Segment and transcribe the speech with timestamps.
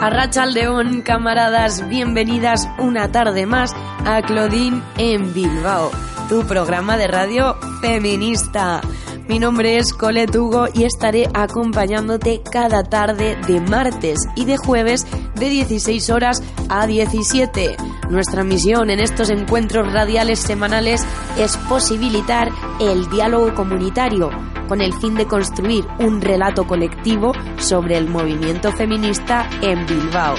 [0.00, 5.90] Arracha León, camaradas, bienvenidas una tarde más a Claudine en Bilbao,
[6.30, 8.80] tu programa de radio feminista.
[9.28, 15.06] Mi nombre es Colette Hugo y estaré acompañándote cada tarde de martes y de jueves
[15.40, 17.76] de 16 horas a 17.
[18.10, 21.04] Nuestra misión en estos encuentros radiales semanales
[21.38, 24.30] es posibilitar el diálogo comunitario
[24.68, 30.36] con el fin de construir un relato colectivo sobre el movimiento feminista en Bilbao.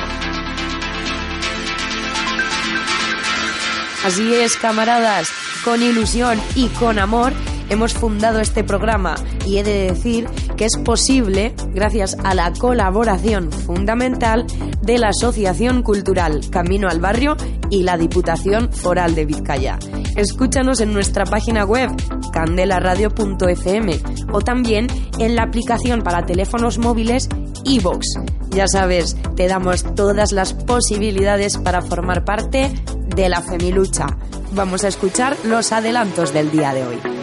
[4.06, 5.30] Así es, camaradas,
[5.66, 7.34] con ilusión y con amor
[7.72, 10.28] hemos fundado este programa y he de decir
[10.58, 14.46] que es posible gracias a la colaboración fundamental
[14.82, 17.38] de la Asociación Cultural Camino al Barrio
[17.70, 19.80] y la Diputación Foral de Vizcaya.
[20.18, 21.90] Escúchanos en nuestra página web
[22.34, 24.00] candelaradio.fm
[24.34, 27.30] o también en la aplicación para teléfonos móviles
[27.64, 28.06] iVox.
[28.50, 32.70] Ya sabes, te damos todas las posibilidades para formar parte
[33.16, 34.08] de la Femilucha.
[34.54, 37.21] Vamos a escuchar los adelantos del día de hoy.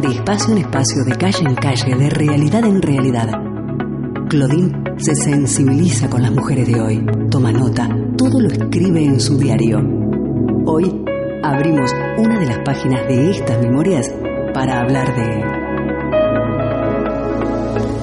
[0.00, 3.28] De espacio en espacio, de calle en calle, de realidad en realidad.
[4.28, 9.38] Claudine se sensibiliza con las mujeres de hoy, toma nota, todo lo escribe en su
[9.38, 9.78] diario.
[10.66, 11.02] Hoy
[11.42, 14.12] abrimos una de las páginas de estas memorias
[14.52, 15.44] para hablar de...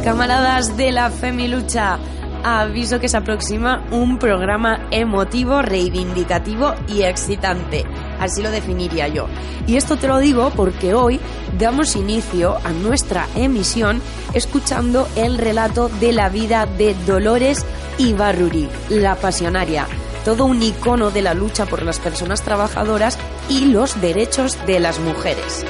[0.04, 2.00] Camaradas de la Femilucha,
[2.44, 7.86] aviso que se aproxima un programa emotivo, reivindicativo y excitante.
[8.24, 9.28] Así lo definiría yo.
[9.68, 11.20] Y esto te lo digo porque hoy
[11.60, 14.02] damos inicio a nuestra emisión
[14.34, 17.66] escuchando el relato de la vida de Dolores
[17.98, 19.88] Ibarruri, la pasionaria,
[20.24, 23.20] todo un icono de la lucha por las personas trabajadoras
[23.50, 25.66] y los derechos de las mujeres.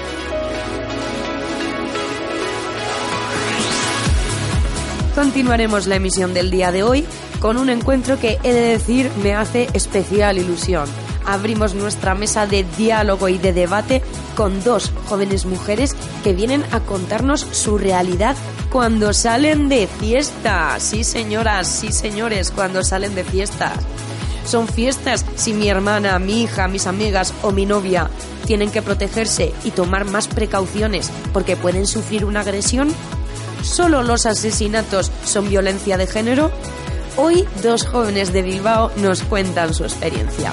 [5.15, 7.03] Continuaremos la emisión del día de hoy
[7.39, 10.87] con un encuentro que he de decir me hace especial ilusión.
[11.25, 14.01] Abrimos nuestra mesa de diálogo y de debate
[14.35, 18.35] con dos jóvenes mujeres que vienen a contarnos su realidad
[18.71, 20.79] cuando salen de fiesta.
[20.79, 23.73] Sí, señoras, sí, señores, cuando salen de fiestas.
[24.45, 28.09] Son fiestas si mi hermana, mi hija, mis amigas o mi novia
[28.45, 32.93] tienen que protegerse y tomar más precauciones porque pueden sufrir una agresión
[33.63, 36.51] ¿Solo los asesinatos son violencia de género?
[37.15, 40.51] Hoy dos jóvenes de Bilbao nos cuentan su experiencia.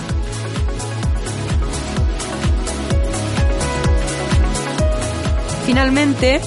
[5.64, 6.40] Finalmente,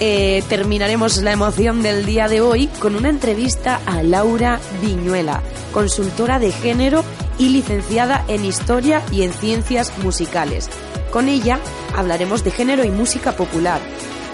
[0.00, 5.42] eh, terminaremos la emoción del día de hoy con una entrevista a Laura Viñuela,
[5.72, 7.04] consultora de género
[7.38, 10.68] y licenciada en Historia y en Ciencias Musicales.
[11.12, 11.60] Con ella
[11.96, 13.80] hablaremos de género y música popular,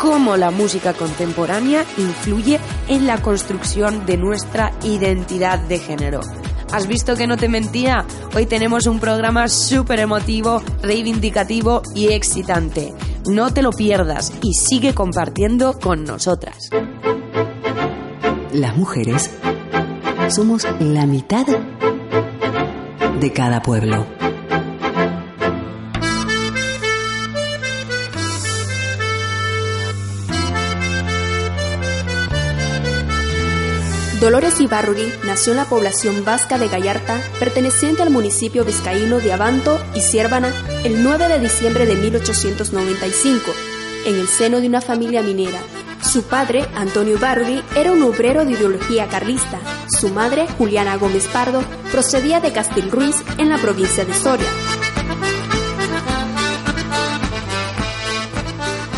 [0.00, 2.58] cómo la música contemporánea influye
[2.88, 6.20] en la construcción de nuestra identidad de género.
[6.72, 8.06] ¿Has visto que no te mentía?
[8.34, 12.94] Hoy tenemos un programa súper emotivo, reivindicativo y excitante.
[13.28, 16.70] No te lo pierdas y sigue compartiendo con nosotras.
[18.52, 19.30] Las mujeres
[20.28, 21.46] somos la mitad
[23.20, 24.19] de cada pueblo.
[34.20, 39.80] Dolores Ibarruri nació en la población vasca de Gallarta, perteneciente al municipio vizcaíno de Abanto
[39.94, 40.52] y Ciérvana,
[40.84, 43.50] el 9 de diciembre de 1895,
[44.04, 45.58] en el seno de una familia minera.
[46.02, 49.58] Su padre, Antonio Ibarruri, era un obrero de ideología carlista.
[49.88, 54.48] Su madre, Juliana Gómez Pardo, procedía de Castilruiz, en la provincia de Soria.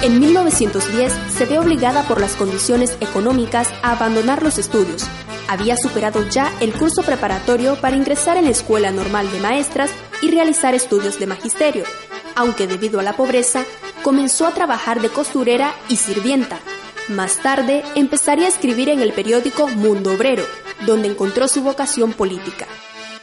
[0.02, 5.06] En 1910 se ve obligada por las condiciones económicas a abandonar los estudios.
[5.46, 10.32] Había superado ya el curso preparatorio para ingresar en la Escuela Normal de Maestras y
[10.32, 11.84] realizar estudios de magisterio,
[12.34, 13.64] aunque debido a la pobreza
[14.02, 16.58] comenzó a trabajar de costurera y sirvienta.
[17.06, 20.44] Más tarde empezaría a escribir en el periódico Mundo Obrero,
[20.84, 22.66] donde encontró su vocación política.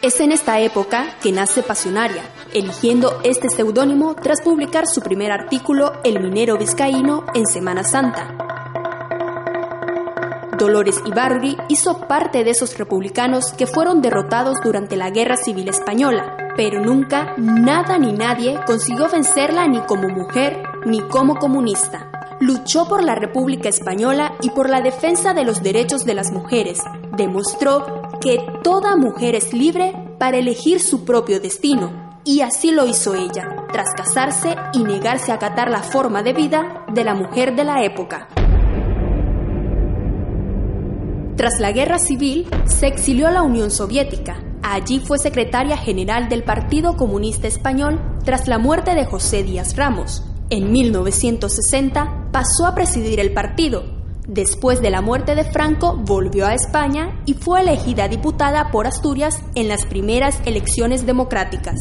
[0.02, 2.24] Es en esta época que nace Pasionaria,
[2.54, 8.34] eligiendo este seudónimo tras publicar su primer artículo El minero vizcaíno en Semana Santa.
[10.58, 16.54] Dolores Ibarri hizo parte de esos republicanos que fueron derrotados durante la Guerra Civil Española,
[16.56, 22.10] pero nunca nada ni nadie consiguió vencerla ni como mujer ni como comunista.
[22.40, 26.80] Luchó por la República Española y por la defensa de los derechos de las mujeres.
[27.18, 33.16] Demostró que toda mujer es libre para elegir su propio destino, y así lo hizo
[33.16, 37.64] ella, tras casarse y negarse a acatar la forma de vida de la mujer de
[37.64, 38.28] la época.
[41.36, 44.44] Tras la guerra civil, se exilió a la Unión Soviética.
[44.62, 50.24] Allí fue secretaria general del Partido Comunista Español tras la muerte de José Díaz Ramos.
[50.50, 53.99] En 1960 pasó a presidir el partido.
[54.30, 59.42] Después de la muerte de Franco, volvió a España y fue elegida diputada por Asturias
[59.56, 61.74] en las primeras elecciones democráticas.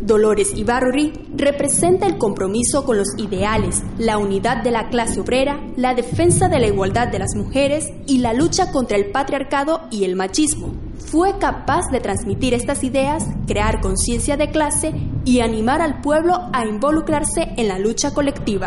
[0.00, 5.94] Dolores Ibarri representa el compromiso con los ideales, la unidad de la clase obrera, la
[5.94, 10.16] defensa de la igualdad de las mujeres y la lucha contra el patriarcado y el
[10.16, 10.85] machismo.
[11.06, 14.92] Fue capaz de transmitir estas ideas, crear conciencia de clase
[15.24, 18.66] y animar al pueblo a involucrarse en la lucha colectiva.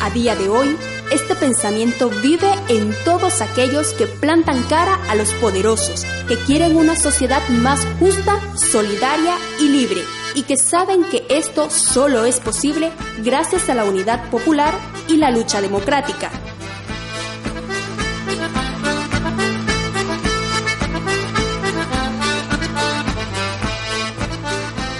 [0.00, 0.76] A día de hoy,
[1.10, 6.96] este pensamiento vive en todos aquellos que plantan cara a los poderosos, que quieren una
[6.96, 10.02] sociedad más justa, solidaria y libre,
[10.34, 14.74] y que saben que esto solo es posible gracias a la unidad popular
[15.08, 16.30] y la lucha democrática.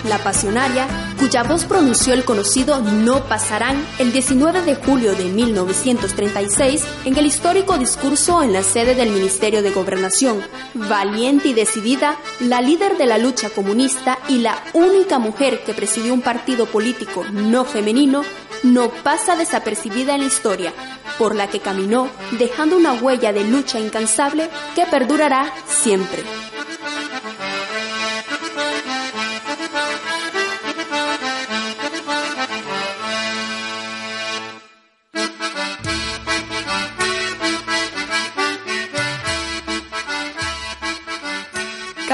[0.09, 0.87] La pasionaria,
[1.19, 7.27] cuya voz pronunció el conocido No pasarán el 19 de julio de 1936 en el
[7.27, 10.43] histórico discurso en la sede del Ministerio de Gobernación.
[10.75, 16.15] Valiente y decidida, la líder de la lucha comunista y la única mujer que presidió
[16.15, 18.23] un partido político no femenino,
[18.63, 20.73] no pasa desapercibida en la historia,
[21.19, 22.09] por la que caminó
[22.39, 26.23] dejando una huella de lucha incansable que perdurará siempre.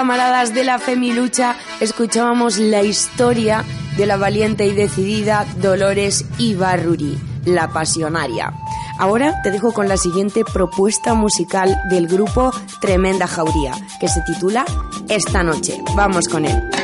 [0.03, 3.65] Camaradas de la Femilucha, escuchábamos la historia
[3.97, 8.53] de la valiente y decidida Dolores Ibarruri, la pasionaria.
[8.99, 12.51] Ahora te dejo con la siguiente propuesta musical del grupo
[12.81, 14.65] Tremenda Jauría, que se titula
[15.09, 15.81] Esta noche.
[15.95, 16.82] Vamos con él.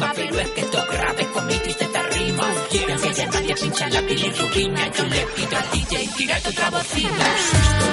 [0.00, 2.54] rima, pero es que esto grave con mi tristeza rima.
[2.70, 6.70] Quieren que se te pincha la bilirrubina, yo le pido al DJ, tira tu otra
[6.70, 7.89] bocina.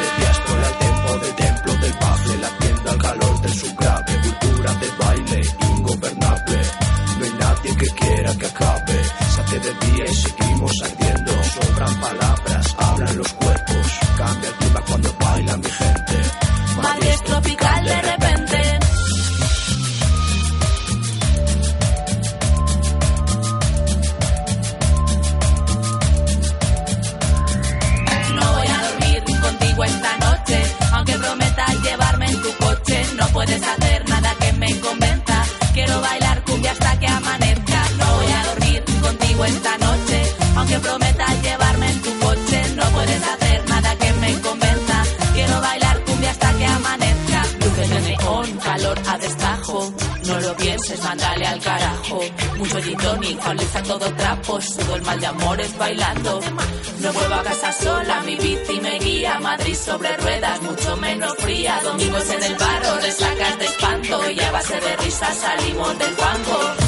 [65.36, 66.87] Salimos del banco.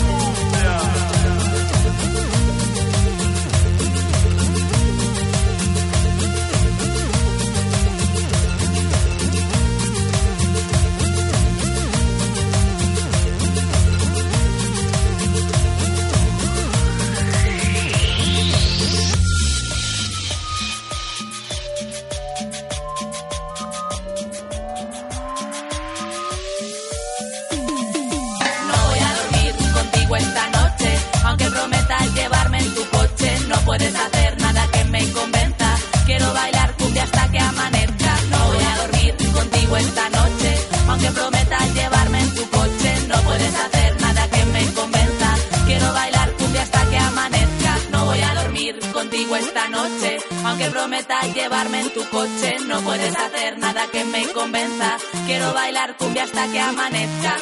[50.72, 54.98] Prometas llevarme en tu coche, no puedes hacer nada que me convenza.
[55.26, 57.36] Quiero bailar cumbia hasta que amanezca.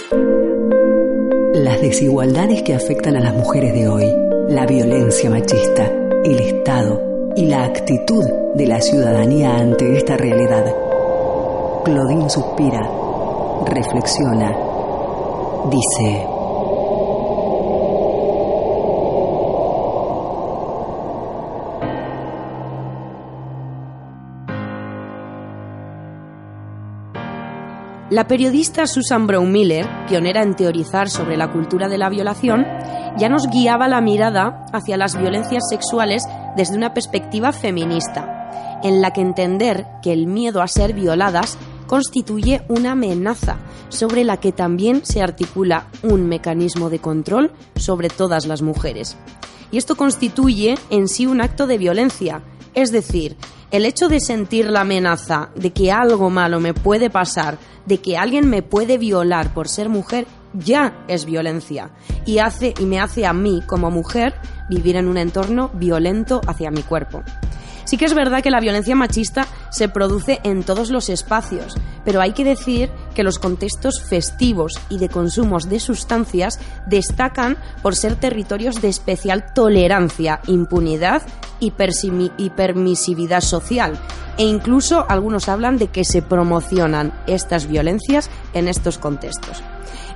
[1.54, 4.14] Las desigualdades que afectan a las mujeres de hoy,
[4.50, 5.92] la violencia machista,
[6.24, 7.02] el Estado
[7.36, 10.66] y la actitud de la ciudadanía ante esta realidad.
[11.84, 12.90] Claudine suspira,
[13.66, 14.56] reflexiona,
[15.70, 16.37] dice...
[28.10, 32.66] La periodista Susan Brown Miller, pionera en teorizar sobre la cultura de la violación,
[33.18, 36.24] ya nos guiaba la mirada hacia las violencias sexuales
[36.56, 42.62] desde una perspectiva feminista, en la que entender que el miedo a ser violadas constituye
[42.70, 43.58] una amenaza
[43.90, 49.18] sobre la que también se articula un mecanismo de control sobre todas las mujeres.
[49.70, 52.42] Y esto constituye en sí un acto de violencia,
[52.74, 53.38] es decir,
[53.72, 58.18] el hecho de sentir la amenaza de que algo malo me puede pasar, de que
[58.18, 61.92] alguien me puede violar por ser mujer, ya es violencia
[62.26, 64.34] y hace y me hace a mí como mujer
[64.70, 67.24] vivir en un entorno violento hacia mi cuerpo.
[67.88, 72.20] Sí que es verdad que la violencia machista se produce en todos los espacios, pero
[72.20, 78.16] hay que decir que los contextos festivos y de consumos de sustancias destacan por ser
[78.16, 81.22] territorios de especial tolerancia, impunidad
[81.62, 83.98] y, permisividad social.
[84.38, 89.64] E incluso algunos hablan de que se promocionan estas violencias en estos contextos.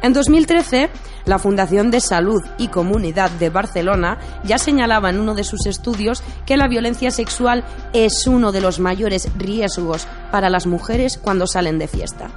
[0.01, 0.89] En 2013,
[1.25, 6.23] la Fundación de Salud y Comunidad de Barcelona ya señalaba en uno de sus estudios
[6.47, 11.77] que la violencia sexual es uno de los mayores riesgos para las mujeres cuando salen
[11.77, 12.29] de fiesta.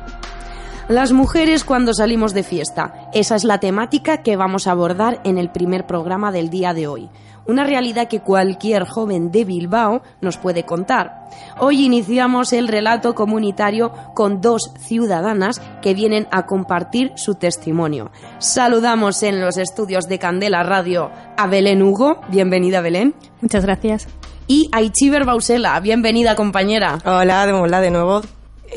[0.88, 3.09] Las mujeres cuando salimos de fiesta.
[3.14, 6.87] Esa es la temática que vamos a abordar en el primer programa del día de
[6.87, 7.09] hoy
[7.46, 11.28] una realidad que cualquier joven de Bilbao nos puede contar.
[11.58, 18.10] Hoy iniciamos el relato comunitario con dos ciudadanas que vienen a compartir su testimonio.
[18.38, 22.20] Saludamos en los estudios de Candela Radio a Belén Hugo.
[22.28, 23.14] Bienvenida, Belén.
[23.40, 24.08] Muchas gracias.
[24.46, 25.78] Y a Ichiber Bausela.
[25.80, 26.98] Bienvenida, compañera.
[27.04, 28.22] Hola, de, hola de nuevo.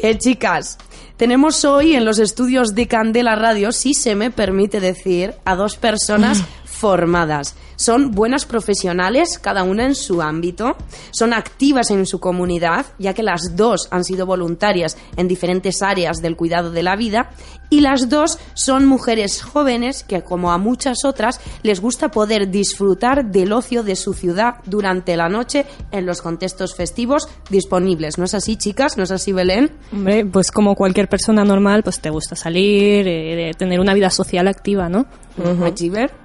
[0.02, 0.78] Eh, chicas,
[1.18, 5.76] tenemos hoy en los estudios de Candela Radio, si se me permite decir, a dos
[5.76, 7.56] personas formadas.
[7.78, 10.76] Son buenas profesionales, cada una en su ámbito,
[11.12, 16.18] son activas en su comunidad, ya que las dos han sido voluntarias en diferentes áreas
[16.18, 17.30] del cuidado de la vida,
[17.70, 23.26] y las dos son mujeres jóvenes que, como a muchas otras, les gusta poder disfrutar
[23.26, 28.18] del ocio de su ciudad durante la noche en los contextos festivos disponibles.
[28.18, 28.98] ¿No es así, chicas?
[28.98, 29.72] ¿No es así, Belén?
[29.92, 34.48] Hombre, pues como cualquier persona normal, pues te gusta salir, eh, tener una vida social
[34.48, 35.06] activa, ¿no?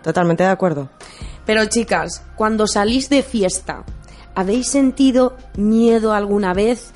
[0.03, 0.91] Totalmente de acuerdo.
[1.45, 3.85] Pero chicas, cuando salís de fiesta,
[4.35, 6.93] ¿habéis sentido miedo alguna vez?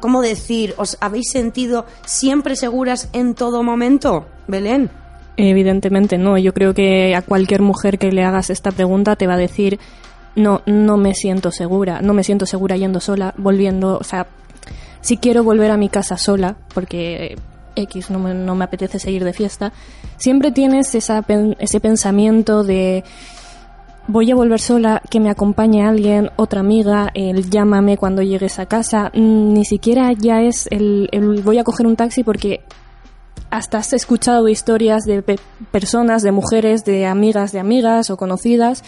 [0.00, 0.74] ¿Cómo decir?
[0.76, 4.26] ¿Os habéis sentido siempre seguras en todo momento?
[4.46, 4.90] Belén.
[5.36, 6.38] Evidentemente no.
[6.38, 9.78] Yo creo que a cualquier mujer que le hagas esta pregunta te va a decir
[10.38, 14.28] no, no me siento segura, no me siento segura yendo sola, volviendo, o sea,
[15.00, 17.36] si quiero volver a mi casa sola, porque
[17.74, 19.72] X, no me, no me apetece seguir de fiesta,
[20.16, 21.24] siempre tienes esa,
[21.58, 23.04] ese pensamiento de
[24.08, 28.66] voy a volver sola, que me acompañe alguien, otra amiga, el llámame cuando llegues a
[28.66, 31.08] casa, mm, ni siquiera ya es el,
[31.44, 32.62] voy a coger un taxi porque
[33.50, 35.22] hasta has escuchado historias de
[35.70, 38.82] personas, de mujeres, de amigas de amigas o conocidas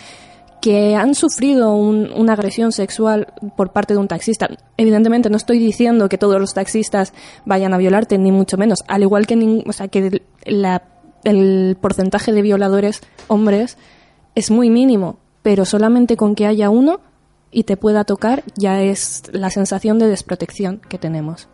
[0.60, 4.48] que han sufrido una agresión sexual por parte de un taxista.
[4.76, 7.14] Evidentemente no estoy diciendo que todos los taxistas
[7.46, 8.80] vayan a violarte, ni mucho menos.
[8.86, 10.20] Al igual que, o sea, que
[11.24, 13.78] el porcentaje de violadores hombres
[14.40, 17.00] es muy mínimo, pero solamente con que haya uno
[17.52, 21.48] y te pueda tocar ya es la sensación de desprotección que tenemos.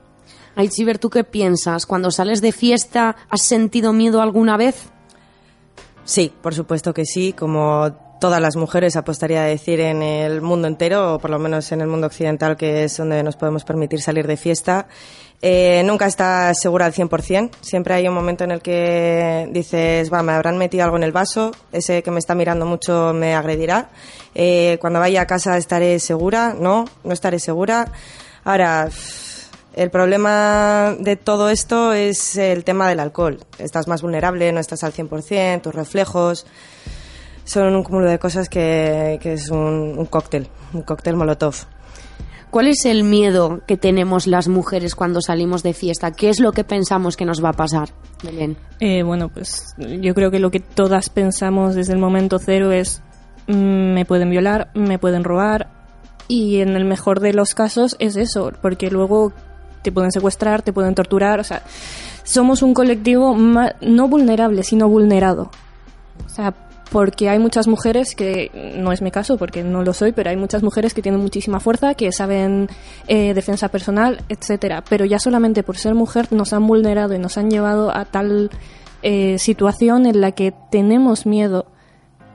[0.55, 1.85] Ay, Chiver, ¿tú qué piensas?
[1.85, 4.89] Cuando sales de fiesta, ¿has sentido miedo alguna vez?
[6.05, 10.69] Sí, por supuesto que sí, como todas las mujeres, apostaría a decir, en el mundo
[10.69, 14.01] entero, o por lo menos en el mundo occidental, que es donde nos podemos permitir
[14.01, 14.87] salir de fiesta.
[15.43, 17.51] Eh, nunca estás segura al 100%.
[17.61, 21.13] Siempre hay un momento en el que dices, va, me habrán metido algo en el
[21.13, 23.91] vaso, ese que me está mirando mucho me agredirá.
[24.35, 27.93] Eh, cuando vaya a casa estaré segura, no, no estaré segura.
[28.45, 28.89] Ahora,
[29.75, 33.41] el problema de todo esto es el tema del alcohol.
[33.59, 36.47] Estás más vulnerable, no estás al 100%, tus reflejos
[37.47, 41.55] son un cúmulo de cosas que, es un, cóctel, un cóctel molotov.
[42.51, 46.13] ¿Cuál es el miedo que tenemos las mujeres cuando salimos de fiesta?
[46.13, 47.91] ¿Qué es lo que pensamos que nos va a pasar,
[48.23, 48.57] Belén?
[48.81, 53.03] Eh, bueno, pues yo creo que lo que todas pensamos desde el momento cero es
[53.49, 55.69] mm, me pueden violar, me pueden robar,
[56.29, 59.33] y en el mejor de los casos es eso, porque luego
[59.83, 61.63] te pueden secuestrar, te pueden torturar, o sea,
[62.25, 65.51] somos un colectivo no vulnerable, sino vulnerado.
[66.25, 66.55] O sea,
[66.91, 70.37] porque hay muchas mujeres que, no es mi caso porque no lo soy, pero hay
[70.37, 72.69] muchas mujeres que tienen muchísima fuerza, que saben
[73.09, 74.85] eh, defensa personal, etcétera.
[74.89, 78.51] Pero ya solamente por ser mujer nos han vulnerado y nos han llevado a tal
[79.03, 81.67] eh, situación en la que tenemos miedo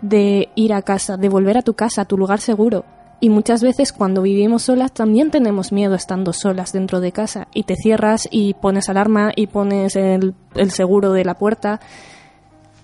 [0.02, 2.86] de ir a casa, de volver a tu casa, a tu lugar seguro.
[3.24, 7.64] Y muchas veces cuando vivimos solas también tenemos miedo estando solas dentro de casa y
[7.64, 11.80] te cierras y pones alarma y pones el, el seguro de la puerta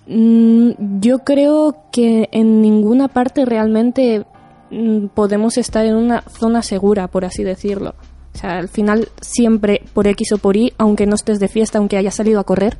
[0.08, 4.24] yo creo que en ninguna parte realmente
[4.70, 7.94] mm, podemos estar en una zona segura, por así decirlo.
[8.34, 11.78] O sea, al final siempre por X o por Y, aunque no estés de fiesta,
[11.78, 12.78] aunque hayas salido a correr,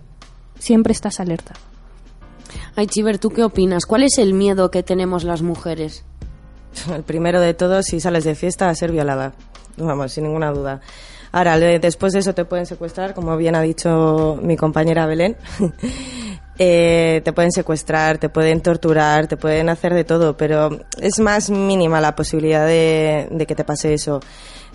[0.59, 1.55] siempre estás alerta.
[2.77, 3.85] Ay, Chiver, ¿tú qué opinas?
[3.85, 6.05] ¿Cuál es el miedo que tenemos las mujeres?
[6.95, 9.35] El primero de todos, si sales de fiesta, a ser violada.
[9.77, 10.81] Vamos, sin ninguna duda.
[11.33, 15.37] Ahora, después de eso te pueden secuestrar, como bien ha dicho mi compañera Belén.
[16.61, 20.71] Eh, te pueden secuestrar, te pueden torturar, te pueden hacer de todo, pero
[21.01, 24.19] es más mínima la posibilidad de, que te pase eso.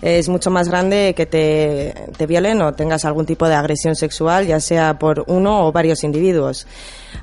[0.00, 4.46] Es mucho más grande que te, te violen o tengas algún tipo de agresión sexual,
[4.46, 6.66] ya sea por uno o varios individuos.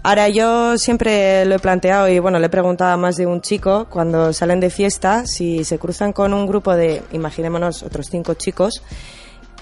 [0.03, 3.41] Ahora, yo siempre lo he planteado y bueno, le he preguntado a más de un
[3.41, 8.35] chico cuando salen de fiesta si se cruzan con un grupo de, imaginémonos, otros cinco
[8.35, 8.81] chicos,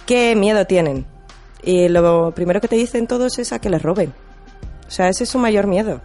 [0.10, 1.06] qué miedo tienen.
[1.62, 4.12] Y lo primero que te dicen todos es a que les roben
[4.90, 6.02] o sea, ese es su mayor miedo.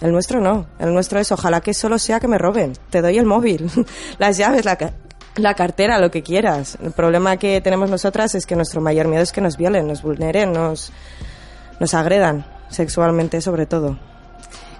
[0.00, 0.66] El nuestro no.
[0.78, 2.74] El nuestro es ojalá que solo sea que me roben.
[2.90, 3.68] Te doy el móvil,
[4.18, 4.78] las llaves, la,
[5.34, 6.78] la cartera, lo que quieras.
[6.80, 10.02] El problema que tenemos nosotras es que nuestro mayor miedo es que nos violen, nos
[10.02, 10.92] vulneren, nos,
[11.80, 13.98] nos agredan sexualmente sobre todo.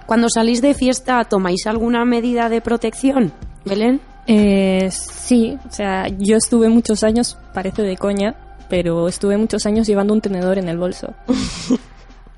[0.05, 3.33] Cuando salís de fiesta, ¿tomáis alguna medida de protección,
[3.65, 3.99] Belén?
[4.27, 8.35] Eh, sí, o sea, yo estuve muchos años, parece de coña,
[8.69, 11.13] pero estuve muchos años llevando un tenedor en el bolso.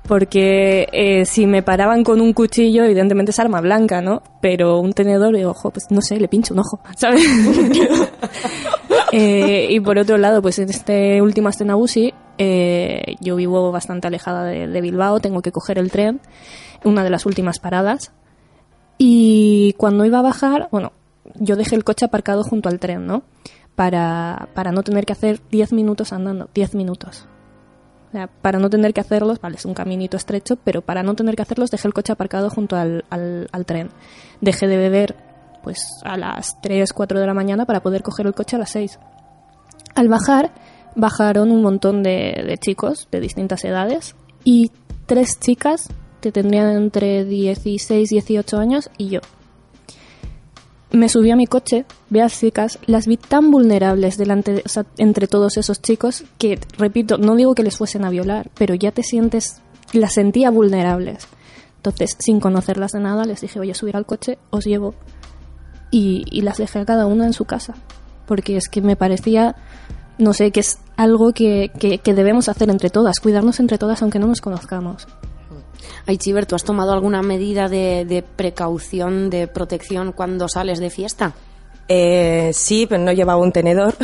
[0.08, 4.22] porque eh, si me paraban con un cuchillo, evidentemente es arma blanca, ¿no?
[4.40, 7.22] Pero un tenedor, de ojo, pues no sé, le pincho un ojo, ¿sabes?
[9.12, 14.44] eh, y por otro lado, pues en este último Astenabusi, eh, yo vivo bastante alejada
[14.44, 16.20] de, Bilbao, tengo que coger el tren,
[16.84, 18.12] una de las últimas paradas.
[18.96, 20.92] Y cuando iba a bajar, bueno,
[21.34, 23.24] yo dejé el coche aparcado junto al tren, ¿no?
[23.78, 27.28] Para, para no tener que hacer 10 minutos andando, 10 minutos
[28.42, 31.42] para no tener que hacerlos, vale, es un caminito estrecho, pero para no tener que
[31.42, 33.90] hacerlos dejé el coche aparcado junto al, al, tren.
[34.40, 35.16] Dejé de beber
[35.62, 38.70] pues a las 3, 4 de la mañana para poder coger el coche a las
[38.70, 38.98] 6.
[39.94, 40.52] Al bajar,
[40.94, 44.70] bajaron un montón de, de chicos de distintas edades y
[45.06, 45.88] tres chicas
[46.20, 49.20] que tendrían entre 16 y 18 años y yo
[50.90, 54.62] me subí a mi coche, vi a las chicas, las vi tan vulnerables delante
[54.96, 58.90] entre todos esos chicos que, repito, no digo que les fuesen a violar, pero ya
[58.90, 59.60] te sientes,
[59.92, 61.28] las sentía vulnerables.
[61.76, 64.94] Entonces, sin conocerlas de nada, les dije, voy a subir al coche, os llevo.
[65.90, 67.74] Y, las dejé a cada una en su casa.
[68.26, 69.56] Porque es que me parecía,
[70.18, 71.70] no sé, que es algo que,
[72.02, 75.06] que debemos hacer entre todas, cuidarnos entre todas aunque no nos conozcamos.
[76.06, 81.34] Ay, Chiver, ¿tú has tomado alguna medida de, precaución, de protección cuando sales de fiesta?
[81.90, 83.94] Eh, sí, pero no llevaba un tenedor.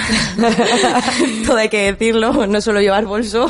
[1.47, 3.47] Todo hay que decirlo, no suelo llevar bolso.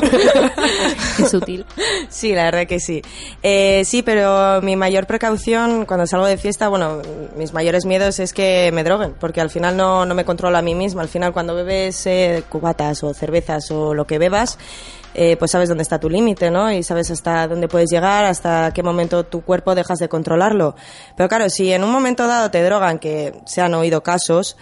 [1.19, 1.65] es útil.
[2.09, 3.01] Sí, la verdad que sí.
[3.41, 7.01] Eh, sí, pero mi mayor precaución cuando salgo de fiesta, bueno,
[7.37, 10.61] mis mayores miedos es que me droguen, porque al final no, no me controlo a
[10.61, 11.01] mí misma.
[11.01, 14.57] Al final cuando bebes eh, cubatas o cervezas o lo que bebas,
[15.15, 16.71] eh, pues sabes dónde está tu límite, ¿no?
[16.71, 20.75] Y sabes hasta dónde puedes llegar, hasta qué momento tu cuerpo dejas de controlarlo.
[21.15, 24.57] Pero claro, si en un momento dado te drogan, que se han oído casos,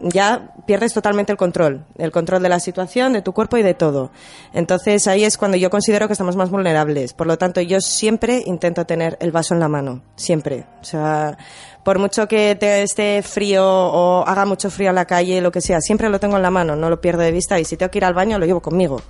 [0.00, 3.74] ya pierdes totalmente el control, el control de la situación, de tu cuerpo y de
[3.74, 4.10] todo.
[4.52, 7.12] Entonces ahí es cuando yo considero que estamos más vulnerables.
[7.12, 10.66] Por lo tanto, yo siempre intento tener el vaso en la mano, siempre.
[10.80, 11.38] O sea,
[11.86, 15.60] por mucho que te esté frío o haga mucho frío en la calle, lo que
[15.60, 17.92] sea, siempre lo tengo en la mano, no lo pierdo de vista y si tengo
[17.92, 19.00] que ir al baño lo llevo conmigo.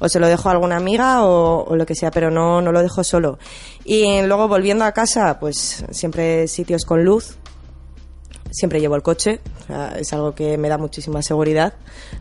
[0.00, 2.82] O se lo dejo a alguna amiga o, lo que sea, pero no, no lo
[2.82, 3.38] dejo solo.
[3.84, 7.36] Y luego volviendo a casa, pues siempre sitios con luz,
[8.50, 9.38] siempre llevo el coche,
[9.96, 11.74] es algo que me da muchísima seguridad.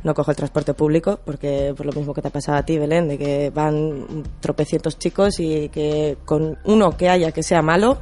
[0.04, 2.78] No cojo el transporte público, porque por lo mismo que te ha pasado a ti,
[2.78, 7.97] Belén, de que van tropecientos chicos y que con uno que haya que sea malo,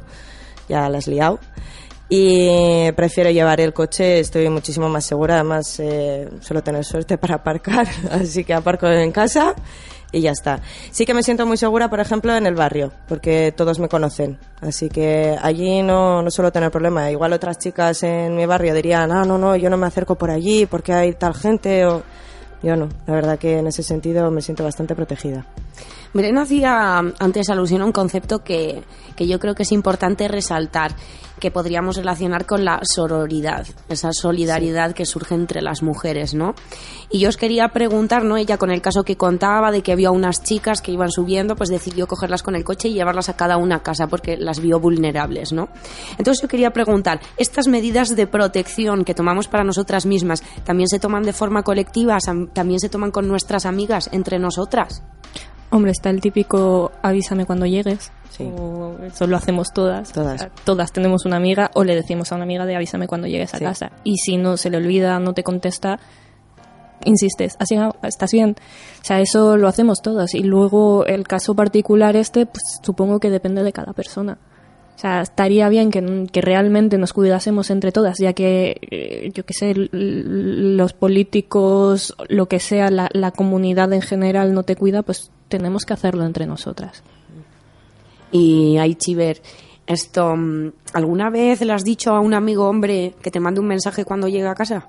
[0.68, 1.40] ya la has liado
[2.14, 7.36] y prefiero llevar el coche, estoy muchísimo más segura, además eh, suelo tener suerte para
[7.36, 9.54] aparcar, así que aparco en casa
[10.12, 10.60] y ya está.
[10.90, 14.38] Sí que me siento muy segura, por ejemplo, en el barrio, porque todos me conocen.
[14.60, 17.10] Así que allí no, no suelo tener problema.
[17.10, 20.30] Igual otras chicas en mi barrio dirían, ah, no, no, yo no me acerco por
[20.30, 22.02] allí porque hay tal gente o...
[22.62, 25.46] Yo no, la verdad que en ese sentido me siento bastante protegida.
[26.14, 28.82] Miren hacía antes alusión a un concepto que,
[29.16, 30.94] que yo creo que es importante resaltar
[31.42, 36.54] que podríamos relacionar con la sororidad, esa solidaridad que surge entre las mujeres, ¿no?
[37.10, 38.36] Y yo os quería preguntar, ¿no?
[38.36, 41.68] Ella con el caso que contaba de que había unas chicas que iban subiendo, pues
[41.68, 44.78] decidió cogerlas con el coche y llevarlas a cada una a casa porque las vio
[44.78, 45.68] vulnerables, ¿no?
[46.16, 51.00] Entonces yo quería preguntar, ¿estas medidas de protección que tomamos para nosotras mismas también se
[51.00, 52.18] toman de forma colectiva,
[52.52, 55.02] también se toman con nuestras amigas, entre nosotras?
[55.72, 58.12] Hombre, está el típico avísame cuando llegues.
[58.28, 58.46] Sí.
[59.06, 60.12] eso lo hacemos todas.
[60.12, 60.46] Todas.
[60.64, 63.58] Todas tenemos una amiga o le decimos a una amiga de avísame cuando llegues a
[63.58, 63.90] casa.
[64.04, 65.98] Y si no se le olvida, no te contesta,
[67.06, 68.56] insistes, así estás bien.
[69.00, 70.34] O sea, eso lo hacemos todas.
[70.34, 74.36] Y luego el caso particular este, pues supongo que depende de cada persona.
[75.02, 79.44] O sea, estaría bien que, que realmente nos cuidásemos entre todas, ya que, eh, yo
[79.44, 85.02] qué sé, los políticos, lo que sea, la, la comunidad en general no te cuida,
[85.02, 87.02] pues tenemos que hacerlo entre nosotras.
[88.30, 89.42] Y ahí, Chiver,
[89.88, 93.66] esto, mm, ¿alguna vez le has dicho a un amigo hombre que te mande un
[93.66, 94.86] mensaje cuando llegue a casa?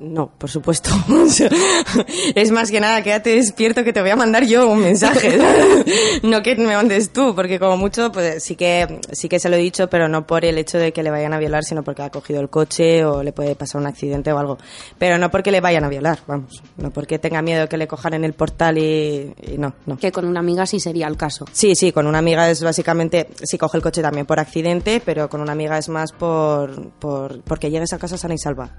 [0.00, 0.90] No, por supuesto.
[2.34, 5.38] es más que nada, quédate despierto que te voy a mandar yo un mensaje.
[6.22, 9.56] no que me mandes tú, porque como mucho, pues sí que, sí que se lo
[9.56, 12.02] he dicho, pero no por el hecho de que le vayan a violar, sino porque
[12.02, 14.58] ha cogido el coche o le puede pasar un accidente o algo.
[14.98, 16.62] Pero no porque le vayan a violar, vamos.
[16.76, 19.98] No porque tenga miedo de que le cojan en el portal y, no, no.
[19.98, 21.44] Que con una amiga sí sería el caso.
[21.52, 25.28] Sí, sí, con una amiga es básicamente, sí coge el coche también por accidente, pero
[25.28, 28.70] con una amiga es más por, por porque llegues a casa sana y salva.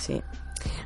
[0.00, 0.22] Sí.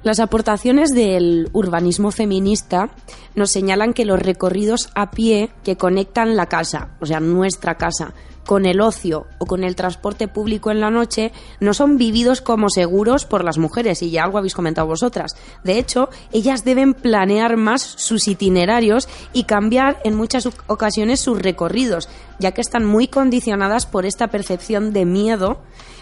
[0.03, 2.91] Las aportaciones del urbanismo feminista
[3.35, 8.15] nos señalan que los recorridos a pie que conectan la casa, o sea, nuestra casa,
[8.45, 12.69] con el ocio o con el transporte público en la noche no son vividos como
[12.69, 15.33] seguros por las mujeres, y ya algo habéis comentado vosotras.
[15.65, 22.09] De hecho, ellas deben planear más sus itinerarios y cambiar en muchas ocasiones sus recorridos,
[22.39, 25.59] ya que están muy condicionadas por esta percepción de miedo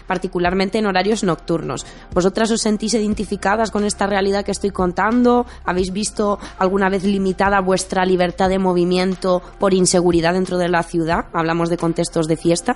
[0.07, 1.85] particularmente en horarios nocturnos.
[2.13, 5.45] ¿Vosotras os sentís identificadas con esta realidad que estoy contando?
[5.65, 11.25] ¿Habéis visto alguna vez limitada vuestra libertad de movimiento por inseguridad dentro de la ciudad?
[11.33, 12.75] Hablamos de contextos de fiesta.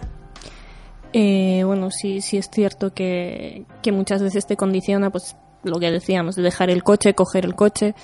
[1.14, 6.36] Eh, bueno, sí, sí es cierto que, muchas veces te condiciona, pues lo que decíamos,
[6.36, 7.96] de dejar el coche, coger el coche.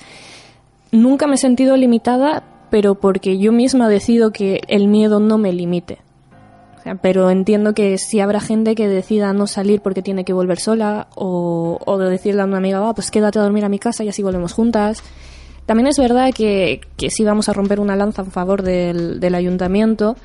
[0.92, 5.52] Nunca me he sentido limitada, pero porque yo misma decido que el miedo no me
[5.52, 6.00] limite
[7.02, 11.08] pero entiendo que si habrá gente que decida no salir porque tiene que volver sola
[11.15, 14.04] o, o de decirle a una amiga, va, pues quédate a dormir a mi casa
[14.04, 15.04] y así volvemos juntas.
[15.65, 19.36] También es verdad que, que sí vamos a romper una lanza en favor del, del
[19.36, 20.17] ayuntamiento,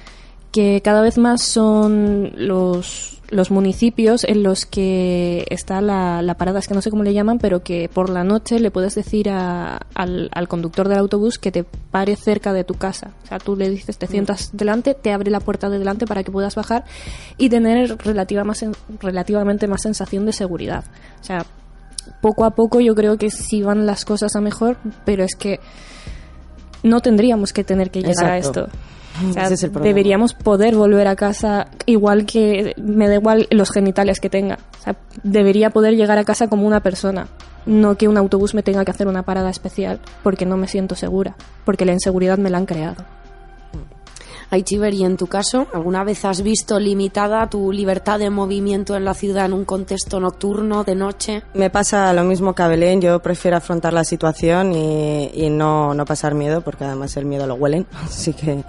[0.51, 6.59] que cada vez más son los, los municipios en los que está la, la, parada,
[6.59, 9.29] es que no sé cómo le llaman, pero que por la noche le puedes decir
[9.29, 13.11] al, al, conductor del autobús que te pare cerca de tu casa.
[13.25, 14.11] O sea, tú le dices, te mm.
[14.11, 16.85] sientas delante, te abre la puerta de delante para que puedas bajar
[17.37, 18.65] y tener relativa más,
[19.01, 20.85] relativamente más sensación de seguridad.
[21.21, 21.45] O sea,
[22.23, 25.61] poco a poco yo creo que sí van las cosas a mejor, pero es que
[26.83, 28.69] no tendríamos que tener que llegar a esto
[29.83, 34.59] deberíamos poder volver a casa igual que me da igual los genitales que tenga.
[35.23, 37.29] debería poder llegar a casa como una persona,
[37.67, 40.95] no que un autobús me tenga que hacer una parada especial porque no me siento
[40.95, 43.05] segura, porque la inseguridad me la han creado.
[44.51, 49.05] Aichiver, y en tu caso, ¿alguna vez has visto limitada tu libertad de movimiento en
[49.05, 51.43] la ciudad en un contexto nocturno, de noche?
[51.53, 55.93] Me pasa lo mismo que a Belén, yo prefiero afrontar la situación y, y no,
[55.93, 58.65] no pasar miedo, porque además el miedo lo huelen, así que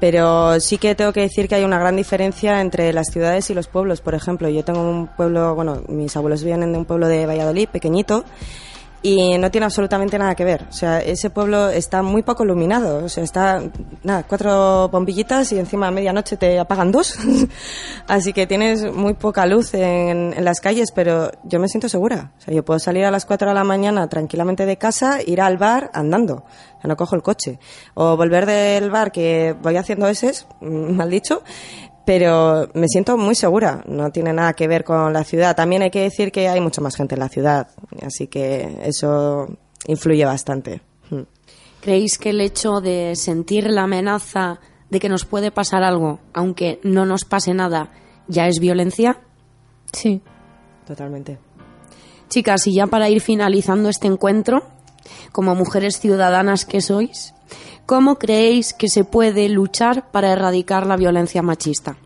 [0.00, 3.54] pero sí que tengo que decir que hay una gran diferencia entre las ciudades y
[3.54, 4.00] los pueblos.
[4.00, 7.68] Por ejemplo, yo tengo un pueblo, bueno, mis abuelos vienen de un pueblo de Valladolid,
[7.68, 8.24] pequeñito,
[9.06, 10.66] y no tiene absolutamente nada que ver.
[10.68, 13.04] O sea, ese pueblo está muy poco iluminado.
[13.04, 13.62] O sea, está,
[14.26, 17.16] cuatro bombillitas y encima a medianoche te apagan dos.
[18.08, 22.32] Así que tienes muy poca luz en, en, las calles, pero yo me siento segura.
[22.36, 25.40] O sea, yo puedo salir a las cuatro de la mañana tranquilamente de casa, ir
[25.40, 26.42] al bar andando.
[26.78, 27.60] O sea, no cojo el coche.
[27.94, 31.44] O volver del bar que voy haciendo ese, mal dicho,
[32.06, 35.56] pero me siento muy segura, no tiene nada que ver con la ciudad.
[35.56, 37.68] También hay que decir que hay mucha más gente en la ciudad,
[38.00, 39.48] así que eso
[39.88, 40.80] influye bastante.
[41.10, 41.22] Hmm.
[41.80, 46.78] ¿Creéis que el hecho de sentir la amenaza de que nos puede pasar algo, aunque
[46.84, 47.90] no nos pase nada,
[48.28, 49.18] ya es violencia?
[49.92, 50.22] Sí.
[50.86, 51.40] Totalmente.
[52.28, 54.62] Chicas, y ya para ir finalizando este encuentro,
[55.32, 57.34] como mujeres ciudadanas que sois,
[57.86, 61.96] ¿cómo creéis que se puede luchar para erradicar la violencia machista?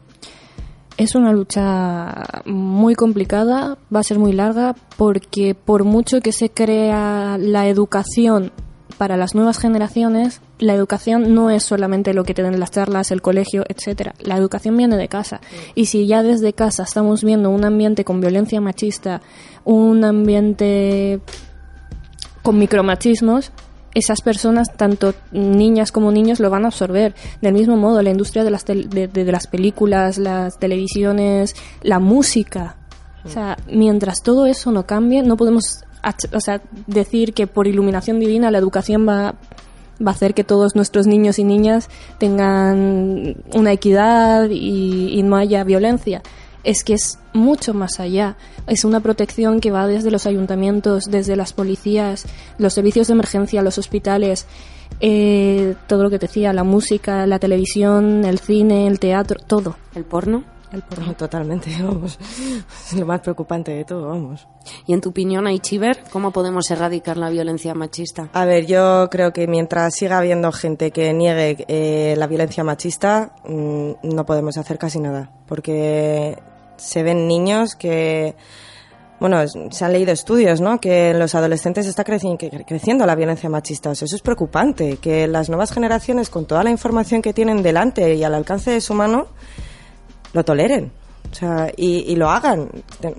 [0.96, 6.50] Es una lucha muy complicada, va a ser muy larga, porque por mucho que se
[6.50, 8.52] crea la educación
[9.00, 13.22] para las nuevas generaciones, la educación no es solamente lo que tienen las charlas, el
[13.22, 14.14] colegio, etcétera.
[14.20, 15.40] La educación viene de casa.
[15.74, 19.22] Y si ya desde casa estamos viendo un ambiente con violencia machista,
[19.64, 21.20] un ambiente
[22.42, 23.53] con micromachismos,
[23.94, 27.14] esas personas, tanto niñas como niños, lo van a absorber.
[27.40, 32.76] Del mismo modo, la industria de las, de, las películas, las televisiones, la música.
[33.24, 35.85] O sea, mientras todo eso no cambie, no podemos
[36.33, 39.35] o sea, decir que por iluminación divina la educación va,
[40.05, 45.37] va a hacer que todos nuestros niños y niñas tengan una equidad y, y no
[45.37, 46.22] haya violencia
[46.64, 48.37] es que es mucho más allá.
[48.66, 52.27] Es una protección que va desde los ayuntamientos, desde las policías,
[52.59, 54.46] los servicios de emergencia, los hospitales,
[55.01, 59.77] eh, todo lo que te decía, la música, la televisión, el cine, el teatro, todo.
[59.94, 60.44] ¿El porno?
[60.72, 62.18] El porno, totalmente, vamos.
[62.20, 64.46] Es lo más preocupante de todo, vamos.
[64.87, 68.28] Y en tu opinión, Aichiver, ¿cómo podemos erradicar la violencia machista?
[68.33, 73.33] A ver, yo creo que mientras siga habiendo gente que niegue eh, la violencia machista,
[73.44, 75.30] mm, no podemos hacer casi nada.
[75.46, 76.38] Porque
[76.76, 78.37] se ven niños que
[79.20, 80.80] bueno, se han leído estudios, ¿no?
[80.80, 83.92] Que en los adolescentes está creciendo la violencia machista.
[83.92, 88.24] eso es preocupante, que las nuevas generaciones, con toda la información que tienen delante y
[88.24, 89.26] al alcance de su mano,
[90.32, 90.92] lo toleren.
[91.30, 92.68] O sea, y, lo hagan.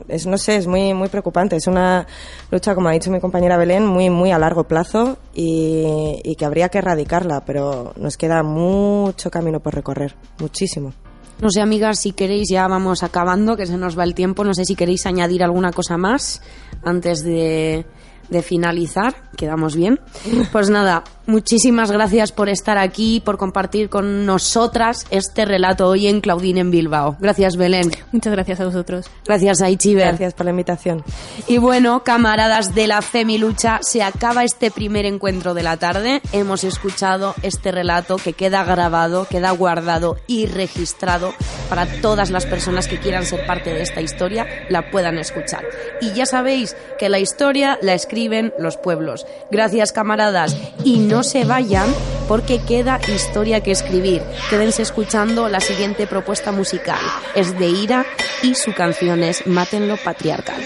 [0.10, 1.56] Es, no sé, es muy, muy preocupante.
[1.56, 2.06] Es una
[2.52, 6.46] lucha, como ha dicho mi compañera Belén, muy, muy a largo plazo y, y que
[6.46, 10.94] habría que erradicarla, pero nos queda mucho camino por recorrer, muchísimo.
[11.40, 14.44] No sé, amigas, si queréis, ya vamos acabando, que se nos va el tiempo.
[14.44, 16.42] No sé si queréis añadir alguna cosa más
[16.84, 17.86] antes de,
[18.30, 20.00] de finalizar, quedamos bien.
[20.52, 26.22] Pues nada, muchísimas gracias por estar aquí, por compartir con nosotras este relato hoy en
[26.22, 27.18] Claudine en Bilbao.
[27.20, 27.92] Gracias, Belén.
[28.12, 29.06] Muchas gracias a vosotros.
[29.26, 30.08] Gracias, Aichiver.
[30.08, 31.04] Gracias por la invitación.
[31.48, 33.02] Y bueno, camaradas de la
[33.40, 36.22] Lucha, se acaba este primer encuentro de la tarde.
[36.32, 41.34] Hemos escuchado este relato que queda grabado, queda guardado y registrado
[41.70, 45.64] para todas las personas que quieran ser parte de esta historia, la puedan escuchar.
[46.02, 49.26] Y ya sabéis que la historia la escribe los pueblos.
[49.52, 51.94] Gracias camaradas y no se vayan
[52.30, 54.24] porque queda historia que escribir.
[54.50, 57.02] Quédense escuchando la siguiente propuesta musical.
[57.36, 58.06] Es de Ira
[58.42, 60.64] y su canción es Mátenlo Patriarcal.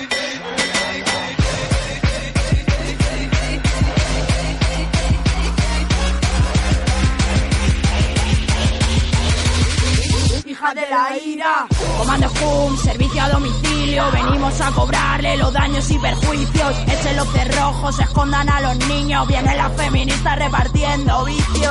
[10.74, 11.68] de la ira.
[11.98, 14.12] Comando Hum, servicio a domicilio.
[14.12, 16.76] Venimos a cobrarle los daños y perjuicios.
[16.88, 19.28] Echen los cerrojos, escondan a los niños.
[19.28, 21.70] Vienen las feministas repartiendo vicio.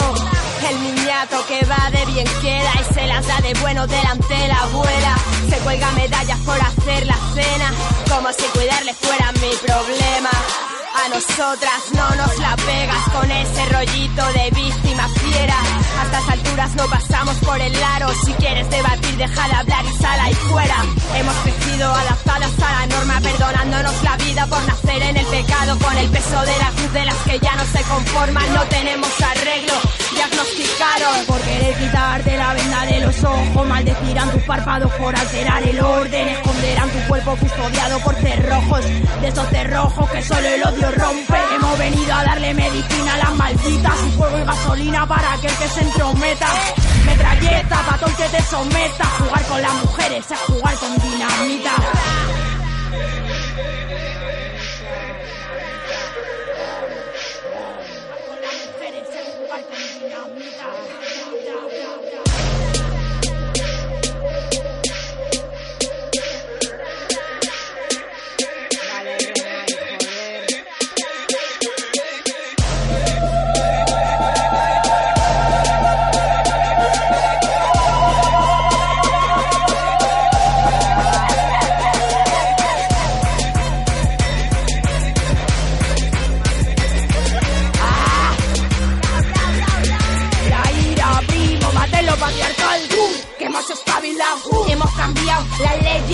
[0.68, 4.48] El niñato que va de bien queda y se las da de bueno delante de
[4.48, 5.16] la abuela.
[5.50, 7.72] Se cuelga medallas por hacer la cena,
[8.10, 10.30] como si cuidarle fuera mi problema.
[10.94, 15.57] A nosotras no nos la pegas con ese rollito de víctima fiera.
[15.98, 18.09] A estas alturas no pasamos por el aro.
[18.24, 20.76] Si quieres debatir, deja de hablar y sal ahí fuera.
[21.16, 25.78] Hemos crecido adaptadas a la norma, perdonándonos la vida por nacer en el pecado.
[25.80, 29.11] Con el peso de la cruz de las que ya no se conforman, no tenemos
[29.20, 29.74] arreglo.
[30.14, 33.66] Diagnosticaron por querer quitarte la venda de los ojos.
[33.66, 36.28] Maldecirán tus párpados por alterar el orden.
[36.28, 38.85] Esconderán tu cuerpo custodiado por cerrojos.
[39.20, 41.38] De esos cerrojos que solo el odio rompe.
[41.55, 45.68] Hemos venido a darle medicina a las malditas y fuego y gasolina para aquel que
[45.68, 46.49] se entrometa.
[47.07, 49.05] Metralleta el que te someta.
[49.18, 51.73] Jugar con las mujeres es jugar con dinamita.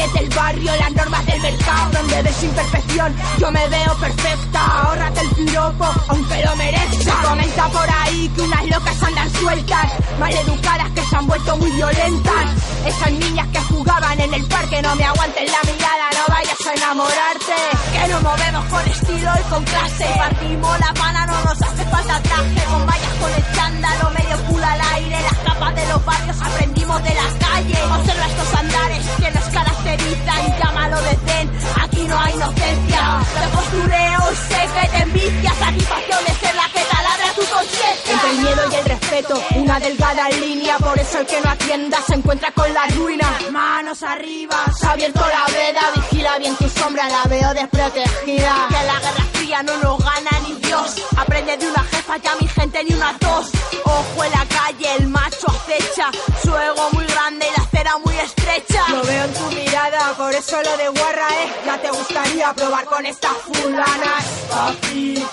[0.01, 4.83] Leyes del barrio, las normas del mercado, donde de imperfección yo me veo perfecta.
[4.83, 7.23] Ahórrate el piropo, aunque lo merezca.
[7.23, 12.47] Comenta por ahí que unas locas andan sueltas, maleducadas que se han vuelto muy violentas.
[12.87, 16.75] Esas niñas que jugaban en el parque no me aguanten la mirada, no vayas a
[16.75, 17.59] enamorarte.
[17.93, 20.07] Que nos movemos con estilo y con clase.
[20.17, 22.65] Partimos la pana, no nos hace falta traje.
[22.71, 25.17] Con vallas con el chándalo, medio culo al aire.
[25.23, 27.79] Las capas de los barrios aprendimos de la calle.
[27.85, 31.51] Observa estos andares que nos caracterizan, llámalo de zen.
[31.83, 33.21] Aquí no hay inocencia.
[33.41, 35.55] De postureo, sé que te envicia.
[35.55, 38.13] Satisfacción de ser la que taladra tu conciencia.
[38.13, 40.79] Entre el miedo y el respeto, una delgada línea.
[40.79, 43.27] Por eso el que no atienda se encuentra con la ruina.
[43.51, 45.81] Manos arriba, se ha abierto la veda.
[45.95, 48.67] Vigila bien tu sombra, la veo desprotegida.
[48.69, 49.30] Que la guerra
[49.63, 50.95] no nos gana ni Dios.
[51.17, 53.51] Aprende de una jefa, ya mi gente ni una tos.
[53.85, 56.11] Ojo en la calle, el macho acecha.
[56.43, 58.83] Su ego muy grande y la acera muy estrecha.
[58.89, 61.53] Lo veo en tu mirada, por eso lo de guarra, eh.
[61.67, 64.25] Ya te gustaría probar con estas fulanas.
[64.49, 65.27] Papi,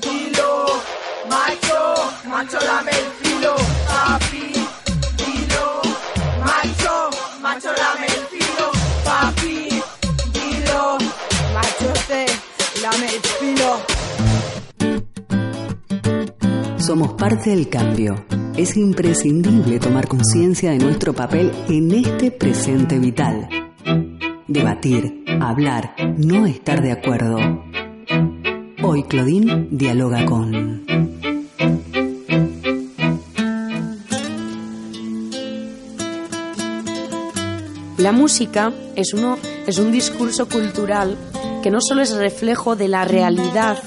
[0.00, 0.82] dilo,
[1.28, 3.54] macho, macho dame el filo.
[3.88, 4.52] Papi,
[5.16, 5.82] dilo,
[6.44, 7.91] macho, macho dame
[12.82, 13.80] dame el filo.
[16.78, 18.24] Somos parte del cambio.
[18.56, 23.48] Es imprescindible tomar conciencia de nuestro papel en este presente vital.
[24.48, 27.38] Debatir, hablar, no estar de acuerdo.
[28.82, 30.82] Hoy Claudine dialoga con...
[37.96, 41.16] La música es, uno, es un discurso cultural
[41.62, 43.78] que no solo es reflejo de la realidad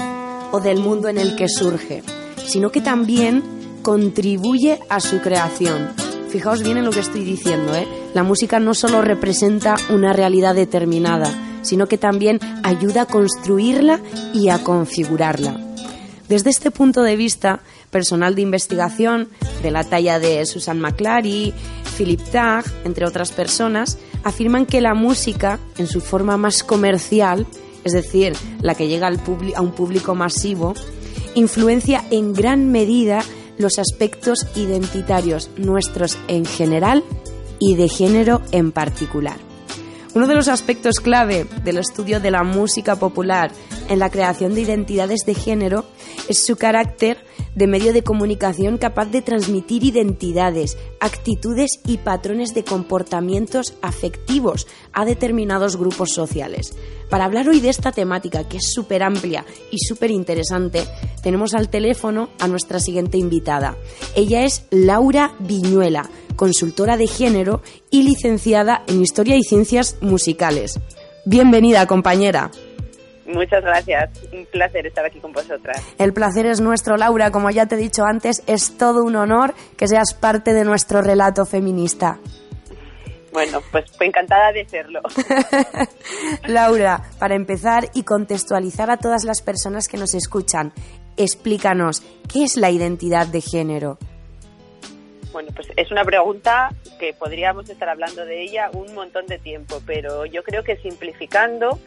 [0.51, 2.03] o del mundo en el que surge,
[2.45, 3.43] sino que también
[3.81, 5.89] contribuye a su creación.
[6.29, 7.87] Fijaos bien en lo que estoy diciendo, ¿eh?
[8.13, 11.29] La música no solo representa una realidad determinada,
[11.61, 13.99] sino que también ayuda a construirla
[14.33, 15.59] y a configurarla.
[16.29, 17.59] Desde este punto de vista,
[17.91, 19.29] personal de investigación
[19.61, 21.53] de la talla de Susan McClary,
[21.97, 27.45] Philip Tag, entre otras personas, afirman que la música, en su forma más comercial,
[27.83, 30.73] es decir, la que llega a un público masivo,
[31.35, 33.23] influencia en gran medida
[33.57, 37.03] los aspectos identitarios nuestros en general
[37.59, 39.37] y de género en particular.
[40.13, 43.51] Uno de los aspectos clave del estudio de la música popular
[43.89, 45.85] en la creación de identidades de género
[46.29, 47.17] es su carácter
[47.55, 55.05] de medio de comunicación capaz de transmitir identidades, actitudes y patrones de comportamientos afectivos a
[55.05, 56.75] determinados grupos sociales.
[57.09, 60.83] Para hablar hoy de esta temática, que es súper amplia y súper interesante,
[61.23, 63.77] tenemos al teléfono a nuestra siguiente invitada.
[64.15, 70.79] Ella es Laura Viñuela, consultora de género y licenciada en Historia y Ciencias Musicales.
[71.25, 72.51] Bienvenida, compañera.
[73.25, 75.81] Muchas gracias, un placer estar aquí con vosotras.
[75.97, 77.31] El placer es nuestro, Laura.
[77.31, 81.01] Como ya te he dicho antes, es todo un honor que seas parte de nuestro
[81.01, 82.19] relato feminista.
[83.35, 85.01] Bueno, pues encantada de serlo.
[86.47, 90.71] Laura, para empezar y contextualizar a todas las personas que nos escuchan,
[91.17, 93.97] explícanos, ¿qué es la identidad de género?
[95.33, 99.81] Bueno, pues es una pregunta que podríamos estar hablando de ella un montón de tiempo,
[99.85, 101.77] pero yo creo que simplificando,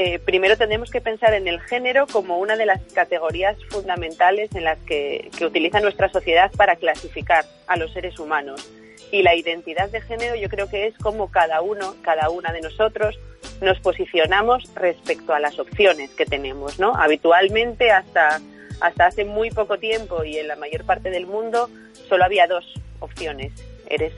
[0.00, 4.62] eh, primero tenemos que pensar en el género como una de las categorías fundamentales en
[4.62, 8.70] las que, que utiliza nuestra sociedad para clasificar a los seres humanos.
[9.10, 12.60] Y la identidad de género yo creo que es como cada uno, cada una de
[12.60, 13.18] nosotros
[13.60, 16.94] nos posicionamos respecto a las opciones que tenemos, ¿no?
[16.94, 18.40] Habitualmente hasta
[18.80, 21.68] hasta hace muy poco tiempo y en la mayor parte del mundo
[22.08, 22.64] solo había dos
[23.00, 23.52] opciones.
[23.88, 24.12] Eres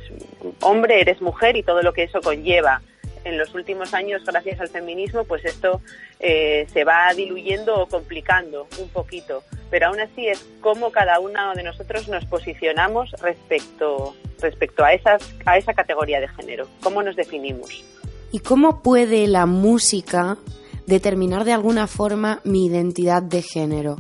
[0.61, 2.83] hombre, eres mujer y todo lo que eso conlleva.
[3.25, 5.81] En los últimos años, gracias al feminismo, pues esto
[6.19, 9.43] eh, se va diluyendo o complicando un poquito.
[9.71, 15.35] Pero aún así es cómo cada uno de nosotros nos posicionamos respecto, respecto a, esas,
[15.45, 16.67] a esa categoría de género.
[16.83, 17.85] ¿Cómo nos definimos?
[18.33, 20.39] ¿Y cómo puede la música
[20.87, 23.97] determinar de alguna forma mi identidad de género?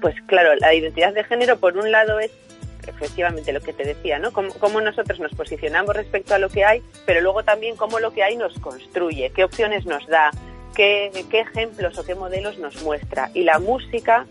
[0.00, 2.30] Pues claro, la identidad de género por un lado es
[2.86, 4.32] efectivamente lo que te decía, ¿no?
[4.32, 8.22] Cómo, nosotros nos posicionamos respecto a lo que hay, pero luego también cómo lo que
[8.22, 10.30] hay nos construye, qué opciones nos da,
[10.74, 13.30] qué, qué ejemplos o qué modelos nos muestra.
[13.34, 14.26] Y la música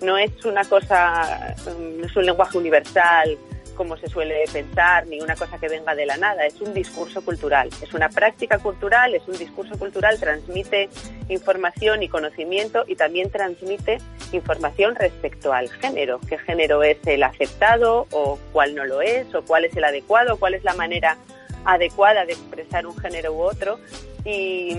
[0.00, 1.54] no es una cosa,
[1.98, 3.38] no es un lenguaje universal,
[3.78, 7.22] como se suele pensar, ni una cosa que venga de la nada, es un discurso
[7.22, 10.90] cultural, es una práctica cultural, es un discurso cultural, transmite
[11.28, 13.98] información y conocimiento y también transmite
[14.32, 19.44] información respecto al género, qué género es el aceptado o cuál no lo es, o
[19.44, 21.16] cuál es el adecuado, cuál es la manera
[21.64, 23.78] adecuada de expresar un género u otro
[24.24, 24.76] y,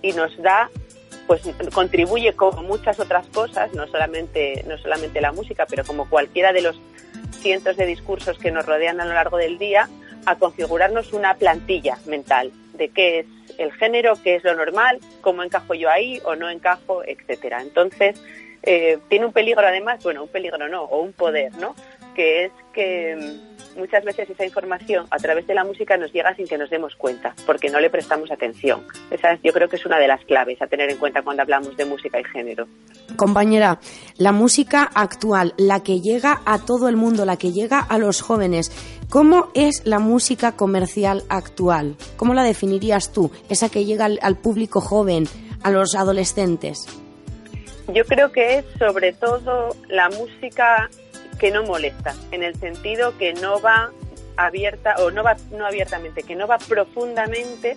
[0.00, 0.70] y nos da
[1.26, 6.52] pues contribuye como muchas otras cosas, no solamente, no solamente la música, pero como cualquiera
[6.52, 6.80] de los
[7.32, 9.88] cientos de discursos que nos rodean a lo largo del día
[10.26, 13.26] a configurarnos una plantilla mental de qué es
[13.58, 17.60] el género, qué es lo normal, cómo encajo yo ahí o no encajo, etcétera.
[17.60, 18.20] Entonces,
[18.62, 21.74] eh, tiene un peligro además, bueno, un peligro no, o un poder, ¿no?
[22.14, 23.18] Que es que
[23.76, 26.94] muchas veces esa información a través de la música nos llega sin que nos demos
[26.96, 28.86] cuenta, porque no le prestamos atención.
[29.10, 31.76] Esa yo creo que es una de las claves a tener en cuenta cuando hablamos
[31.76, 32.66] de música y género.
[33.16, 33.78] Compañera,
[34.16, 38.22] la música actual, la que llega a todo el mundo, la que llega a los
[38.22, 38.70] jóvenes,
[39.08, 41.96] ¿cómo es la música comercial actual?
[42.16, 43.30] ¿Cómo la definirías tú?
[43.48, 45.24] Esa que llega al, al público joven,
[45.62, 46.86] a los adolescentes.
[47.88, 50.88] Yo creo que es sobre todo la música
[51.42, 53.90] que no molesta, en el sentido que no va
[54.36, 57.76] abierta o no va no abiertamente, que no va profundamente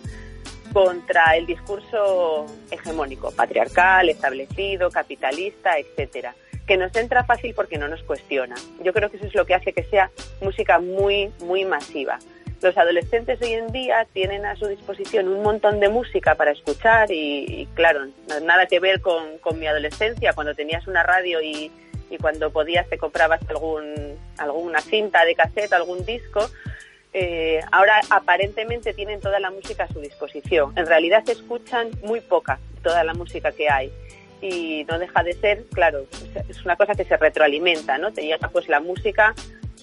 [0.72, 6.36] contra el discurso hegemónico, patriarcal, establecido, capitalista, etcétera,
[6.68, 8.54] que nos entra fácil porque no nos cuestiona.
[8.84, 10.12] Yo creo que eso es lo que hace que sea
[10.42, 12.20] música muy muy masiva
[12.66, 17.12] los adolescentes hoy en día tienen a su disposición un montón de música para escuchar
[17.12, 18.08] y, claro,
[18.44, 21.72] nada que ver con, mi adolescencia, cuando tenías una radio y,
[22.20, 26.50] cuando podías te comprabas algún, alguna cinta de cassette, algún disco.
[27.14, 30.74] Eh, ahora aparentemente tienen toda la música a su disposición.
[30.78, 33.92] En realidad escuchan muy poca toda la música que hay
[34.42, 36.06] y no deja de ser, claro,
[36.50, 38.12] es una cosa que se retroalimenta, ¿no?
[38.12, 39.34] Te llega pues la música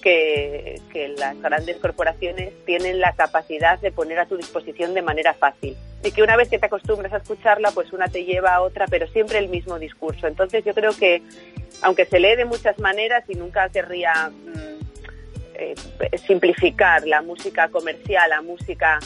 [0.03, 0.81] que,
[1.17, 5.77] las grandes corporaciones tienen la capacidad de poner a tu disposición de manera fácil.
[6.03, 8.87] Y que una vez que te acostumbras a escucharla, pues una te lleva a otra,
[8.87, 10.27] pero siempre el mismo discurso.
[10.27, 11.21] Entonces yo creo que,
[11.81, 15.75] aunque se lee de muchas maneras y nunca querría mm, eh,
[16.27, 18.99] simplificar la música comercial, la música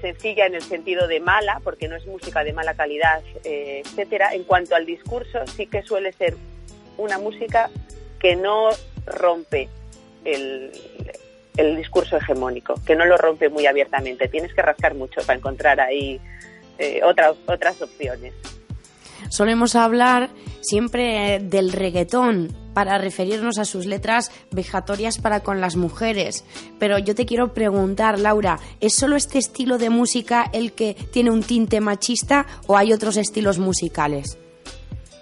[0.00, 4.32] sencilla en el sentido de mala, porque no es música de mala calidad, eh, etcétera.
[4.32, 6.36] En cuanto al discurso, sí que suele ser
[6.96, 7.68] una música
[8.18, 8.70] que no
[9.06, 9.68] rompe
[10.24, 10.72] el,
[11.76, 14.28] discurso hegemónico, que no lo rompe muy abiertamente.
[14.28, 16.20] Tienes que rascar mucho para encontrar ahí
[16.78, 18.32] eh, otras, otras opciones.
[19.28, 26.44] Solemos hablar siempre del reggaetón para referirnos a sus letras vejatorias para con las mujeres.
[26.78, 31.30] Pero yo te quiero preguntar, Laura, ¿es solo este estilo de música el que tiene
[31.30, 34.38] un tinte machista o hay otros estilos musicales?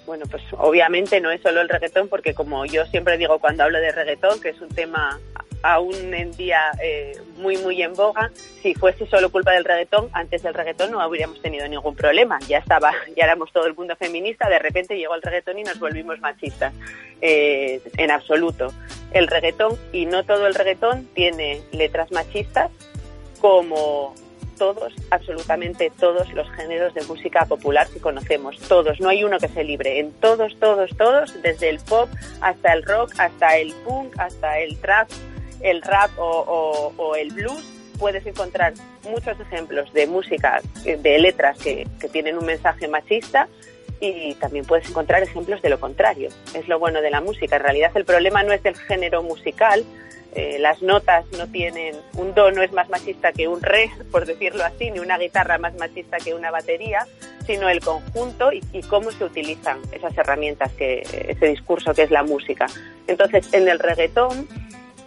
[0.08, 3.78] Bueno, pues obviamente no es solo el reggaetón, porque como yo siempre digo cuando hablo
[3.78, 5.20] de reggaetón, que es un tema
[5.62, 8.30] aún en día eh, muy, muy en boga,
[8.62, 12.38] si fuese solo culpa del reggaetón, antes del reggaetón no habríamos tenido ningún problema.
[12.48, 15.78] Ya estaba, ya éramos todo el mundo feminista, de repente llegó el reggaetón y nos
[15.78, 16.72] volvimos machistas.
[17.20, 18.72] Eh, en absoluto.
[19.12, 22.70] El reggaetón, y no todo el reggaetón, tiene letras machistas
[23.42, 24.14] como
[24.58, 29.48] todos, absolutamente todos los géneros de música popular que conocemos, todos, no hay uno que
[29.48, 32.08] se libre, en todos, todos, todos, desde el pop
[32.40, 35.08] hasta el rock, hasta el punk, hasta el trap,
[35.62, 37.64] el rap o, el blues,
[37.98, 38.74] puedes encontrar
[39.08, 43.48] muchos ejemplos de música, de letras que, que tienen un mensaje machista
[44.00, 46.28] y también puedes encontrar ejemplos de lo contrario.
[46.54, 47.56] Es lo bueno de la música.
[47.56, 49.84] En realidad el problema no es del género musical,
[50.34, 54.26] eh, las notas no tienen, un do no es más machista que un re, por
[54.26, 57.06] decirlo así, ni una guitarra más machista que una batería,
[57.46, 62.22] sino el conjunto y, cómo se utilizan esas herramientas, que ese discurso que es la
[62.22, 62.66] música.
[63.06, 64.46] Entonces, en el reggaetón,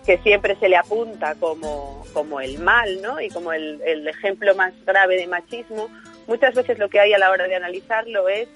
[0.06, 3.22] que siempre se le apunta como, como el mal, ¿no?
[3.22, 5.88] Y como el, el ejemplo más grave de machismo,
[6.26, 8.48] muchas veces lo que hay a la hora de analizarlo es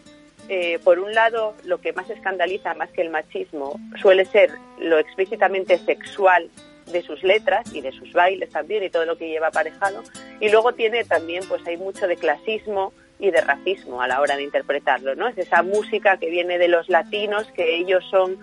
[0.47, 4.99] eh, por un lado, lo que más escandaliza más que el machismo suele ser lo
[4.99, 6.49] explícitamente sexual
[6.91, 10.03] de sus letras y de sus bailes también y todo lo que lleva aparejado.
[10.39, 14.35] Y luego tiene también, pues hay mucho de clasismo y de racismo a la hora
[14.35, 15.27] de interpretarlo, ¿no?
[15.27, 18.37] Es esa música que viene de los latinos, que ellos son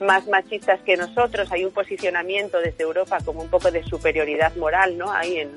[0.00, 1.52] más machistas que nosotros.
[1.52, 5.12] Hay un posicionamiento desde Europa como un poco de superioridad moral, ¿no?
[5.12, 5.50] Ahí en,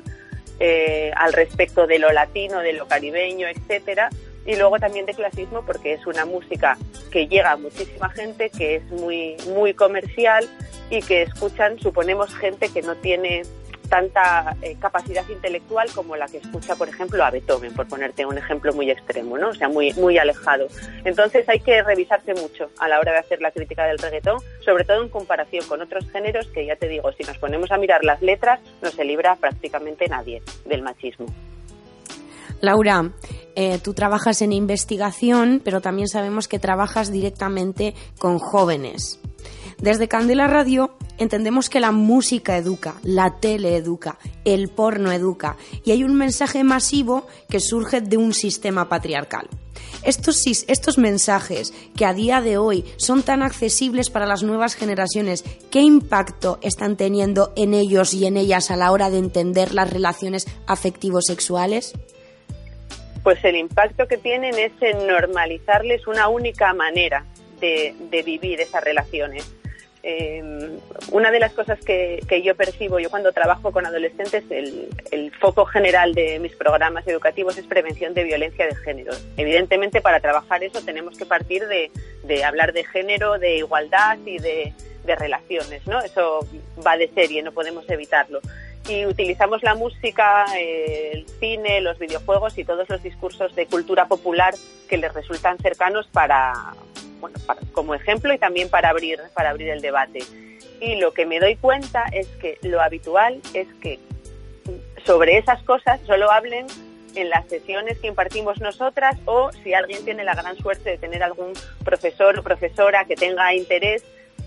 [0.59, 4.09] eh, al respecto de lo latino, de lo caribeño, etcétera
[4.47, 6.77] y luego también de clasismo porque es una música
[7.11, 10.47] que llega a muchísima gente, que es muy, muy comercial
[10.89, 13.43] y que escuchan, suponemos, gente que no tiene
[13.89, 18.37] tanta eh, capacidad intelectual como la que escucha, por ejemplo, a Beethoven, por ponerte un
[18.37, 19.49] ejemplo muy extremo, ¿no?
[19.49, 20.67] O sea, muy, muy alejado.
[21.03, 24.83] Entonces hay que revisarse mucho a la hora de hacer la crítica del reggaetón, sobre
[24.83, 28.03] todo en comparación con otros géneros que ya te digo, si nos ponemos a mirar
[28.03, 31.27] las letras, no se libra prácticamente nadie del machismo.
[32.61, 33.11] Laura,
[33.59, 39.19] eh, tú trabajas en investigación, pero también sabemos que trabajas directamente con jóvenes.
[39.79, 45.89] Desde Candela Radio entendemos que la música educa, la tele educa, el porno educa y
[45.89, 49.49] hay un mensaje masivo que surge de un sistema patriarcal.
[50.03, 55.43] Estos, estos mensajes que a día de hoy son tan accesibles para las nuevas generaciones,
[55.71, 59.89] ¿qué impacto están teniendo en ellos y en ellas a la hora de entender las
[59.89, 61.95] relaciones afectivo-sexuales?
[63.27, 67.25] Pues el impacto que tienen es en normalizarles una única manera
[67.59, 69.53] de, de vivir esas relaciones
[70.09, 70.79] eh,
[71.11, 76.13] una de las cosas que, yo percibo, yo cuando trabajo con adolescentes, el, foco general
[76.15, 79.11] de mis programas educativos es prevención de violencia de género.
[79.35, 84.73] Evidentemente, para trabajar eso tenemos que partir de, hablar de género, de igualdad y de,
[85.05, 85.99] relaciones, ¿no?
[86.01, 86.47] Eso
[86.85, 88.39] va de serie, no podemos evitarlo
[88.87, 94.53] y utilizamos la música, el cine, los videojuegos y todos los discursos de cultura popular
[94.87, 96.53] que les resultan cercanos para,
[97.19, 97.37] bueno,
[97.73, 100.19] como ejemplo y también para abrir, para abrir el debate.
[100.79, 103.99] Y lo que me doy cuenta es que lo habitual es que
[105.05, 106.67] sobre esas cosas solo hablen
[107.15, 111.23] en las sesiones que impartimos nosotras o si alguien tiene la gran suerte de tener
[111.23, 114.03] algún profesor o profesora que tenga interés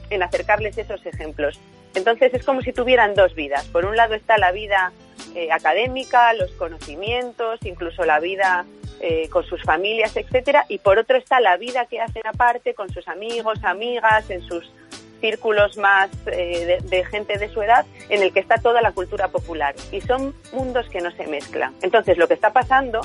[0.08, 1.58] en acercarles esos ejemplos.
[1.94, 3.66] Entonces es como si tuvieran dos vidas.
[3.66, 4.92] Por un lado está la vida
[5.34, 8.64] eh, académica, los conocimientos, incluso la vida
[9.00, 12.90] eh, con sus familias, etcétera, y por otro está la vida que hacen aparte con
[12.92, 14.70] sus amigos, amigas, en sus
[15.20, 19.28] círculos más eh, de, gente de su edad, en el que está toda la cultura
[19.28, 19.74] popular.
[19.92, 21.74] Y son mundos que no se mezclan.
[21.82, 23.00] Entonces, lo que está pasando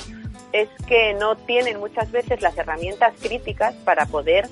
[0.52, 4.48] es que no tienen muchas veces las herramientas críticas para poder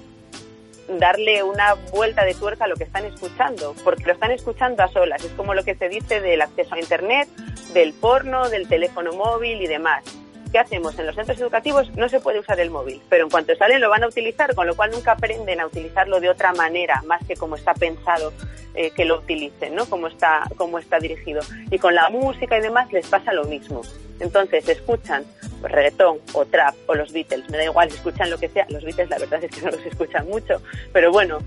[0.89, 4.89] darle una vuelta de tuerca a lo que están escuchando, porque lo están escuchando a
[4.89, 5.24] solas.
[5.24, 7.28] Es como lo que se dice del acceso a Internet,
[7.72, 10.05] del porno, del teléfono móvil y demás.
[10.53, 10.97] ¿Qué hacemos?
[11.01, 13.91] En los centros educativos no se puede usar el móvil, pero en cuanto salen lo
[13.91, 17.35] van a utilizar, con lo cual nunca aprenden a utilizarlo de otra manera, más que
[17.35, 18.32] como está pensado
[18.76, 19.82] eh, que lo utilicen, ¿no?
[20.07, 21.41] Está, como está dirigido.
[21.70, 23.82] Y con la música y demás les pasa lo mismo.
[24.21, 25.25] Entonces escuchan
[25.61, 28.67] pues, reggaetón o trap o los Beatles, me da igual, escuchan lo que sea.
[28.69, 30.61] Los Beatles la verdad es que no los escuchan mucho,
[30.93, 31.39] pero bueno,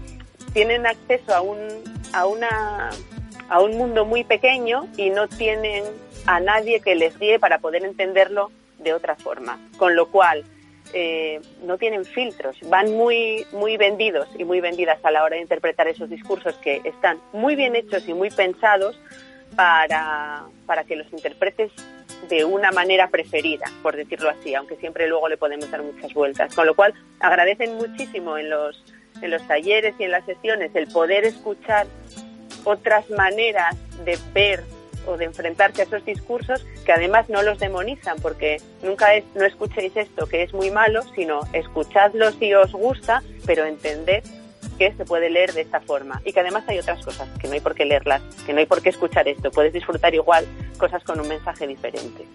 [0.54, 1.60] tienen acceso a un,
[2.14, 2.90] a una,
[3.50, 5.84] a un mundo muy pequeño y no tienen
[6.26, 9.60] a nadie que les guíe para poder entenderlo de otra forma.
[9.78, 10.44] Con lo cual,
[10.94, 15.42] eh, no tienen filtros, van muy, muy vendidos y muy vendidas a la hora de
[15.42, 18.98] interpretar esos discursos que están muy bien hechos y muy pensados
[19.56, 21.72] para, para que los interpretes
[22.30, 26.54] de una manera preferida, por decirlo así, aunque siempre luego le podemos dar muchas vueltas.
[26.54, 28.84] Con lo cual, agradecen muchísimo en los,
[29.22, 31.88] en los talleres y en las sesiones el poder escuchar
[32.64, 34.64] otras maneras de ver
[35.06, 39.46] o de enfrentarse a esos discursos que además no los demonizan, porque nunca es no
[39.46, 44.24] escuchéis esto que es muy malo, sino escuchadlo si os gusta, pero entended
[44.78, 47.54] que se puede leer de esta forma y que además hay otras cosas que no
[47.54, 50.46] hay por qué leerlas, que no hay por qué escuchar esto, puedes disfrutar igual
[50.78, 52.26] cosas con un mensaje diferente.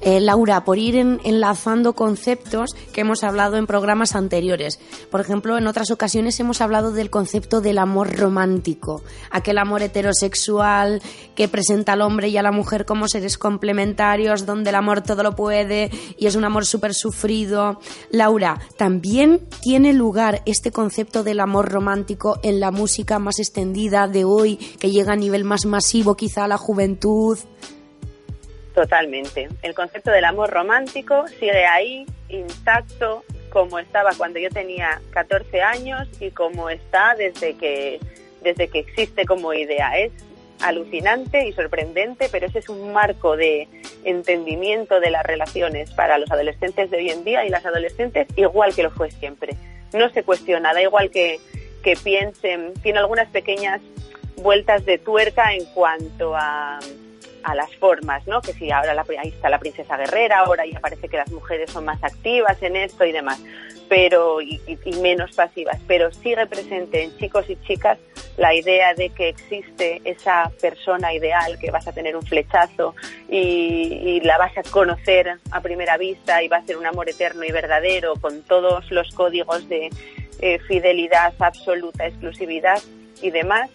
[0.00, 4.78] Eh, Laura, por ir enlazando conceptos que hemos hablado en programas anteriores.
[5.10, 11.00] Por ejemplo, en otras ocasiones hemos hablado del concepto del amor romántico, aquel amor heterosexual
[11.34, 15.22] que presenta al hombre y a la mujer como seres complementarios, donde el amor todo
[15.22, 17.80] lo puede y es un amor súper sufrido.
[18.10, 24.24] Laura, ¿también tiene lugar este concepto del amor romántico en la música más extendida de
[24.24, 27.38] hoy, que llega a nivel más masivo quizá a la juventud?
[28.74, 29.48] Totalmente.
[29.62, 36.08] El concepto del amor romántico sigue ahí, intacto, como estaba cuando yo tenía 14 años
[36.20, 38.00] y como está desde que,
[38.42, 39.96] desde que existe como idea.
[39.96, 40.10] Es
[40.60, 43.68] alucinante y sorprendente, pero ese es un marco de
[44.02, 48.74] entendimiento de las relaciones para los adolescentes de hoy en día y las adolescentes igual
[48.74, 49.56] que lo fue siempre.
[49.92, 51.38] No se cuestiona, da igual que,
[51.84, 53.80] que piensen, tiene algunas pequeñas
[54.36, 56.80] vueltas de tuerca en cuanto a
[57.44, 58.40] a las formas, ¿no?
[58.40, 61.70] Que si ahora la, ahí está la princesa guerrera, ahora ya parece que las mujeres
[61.70, 63.40] son más activas en esto y demás,
[63.88, 64.60] pero y,
[65.02, 67.98] menos pasivas, pero sigue presente en chicos y chicas
[68.36, 72.94] la idea de que existe esa persona ideal que vas a tener un flechazo
[73.28, 77.44] y, la vas a conocer a primera vista y va a ser un amor eterno
[77.44, 79.90] y verdadero con todos los códigos de
[80.40, 82.80] eh, fidelidad absoluta, exclusividad
[83.20, 83.70] y demás.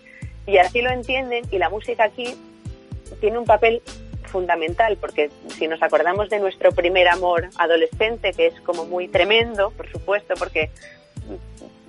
[0.48, 2.36] Y así lo entienden y la música aquí
[3.20, 3.82] tiene un papel
[4.24, 9.72] fundamental porque si nos acordamos de nuestro primer amor adolescente, que es como muy tremendo,
[9.72, 10.70] por supuesto, porque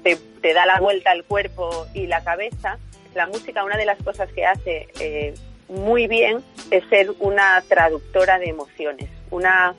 [0.02, 2.78] te, da la vuelta al cuerpo y la cabeza,
[3.14, 5.34] la música, una de las cosas que hace eh,
[5.68, 9.74] muy bien es ser una traductora de emociones, una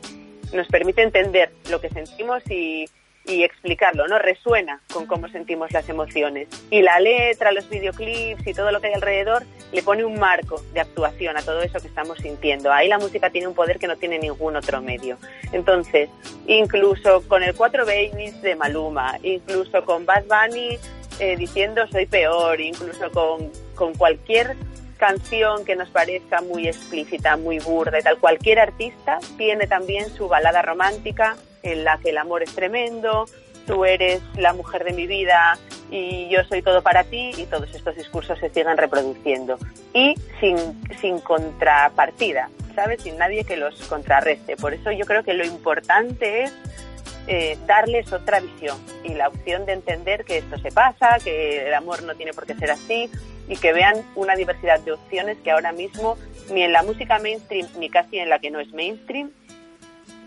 [0.53, 2.85] nos permite entender lo que sentimos y,
[3.25, 4.19] y explicarlo, ¿no?
[4.19, 6.47] Resuena con cómo sentimos las emociones.
[6.69, 10.61] Y la letra, los videoclips y todo lo que hay alrededor le pone un marco
[10.73, 12.71] de actuación a todo eso que estamos sintiendo.
[12.71, 15.17] Ahí la música tiene un poder que no tiene ningún otro medio.
[15.51, 16.09] Entonces,
[16.47, 20.77] incluso con el Cuatro Babies de Maluma, incluso con Bad Bunny
[21.19, 24.55] eh, diciendo soy peor, incluso con, con cualquier
[24.97, 30.27] canción que nos parezca muy explícita, muy burda y tal, cualquier artista tiene también su
[30.27, 33.25] balada romántica en la que el amor es tremendo,
[33.65, 35.57] tú eres la mujer de mi vida
[35.89, 39.57] y yo soy todo para ti y todos estos discursos se siguen reproduciendo
[39.93, 40.57] y sin,
[40.99, 43.01] sin contrapartida, ¿sabes?
[43.01, 44.55] Sin nadie que los contrarreste.
[44.55, 46.53] Por eso yo creo que lo importante es
[47.27, 51.73] eh, darles otra visión y la opción de entender que esto se pasa, que el
[51.73, 53.11] amor no tiene por qué ser así
[53.47, 56.17] y que vean una diversidad de opciones que ahora mismo
[56.51, 59.31] ni en la música mainstream ni casi en la que no es mainstream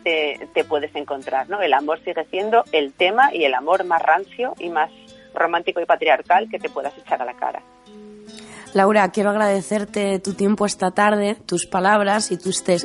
[0.05, 1.61] te, puedes encontrar, ¿no?
[1.61, 4.91] El amor sigue siendo el tema y el amor más rancio y más
[5.35, 7.63] romántico y patriarcal que te puedas echar a la cara.
[8.75, 12.39] Laura, quiero agradecerte tu tiempo esta tarde, tus palabras y,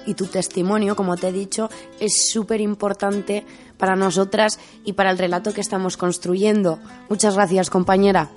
[0.06, 3.44] y tu testimonio, como te he dicho, es súper importante
[3.80, 6.80] para nosotras y para el relato que estamos construyendo.
[7.10, 8.30] Muchas gracias, compañera.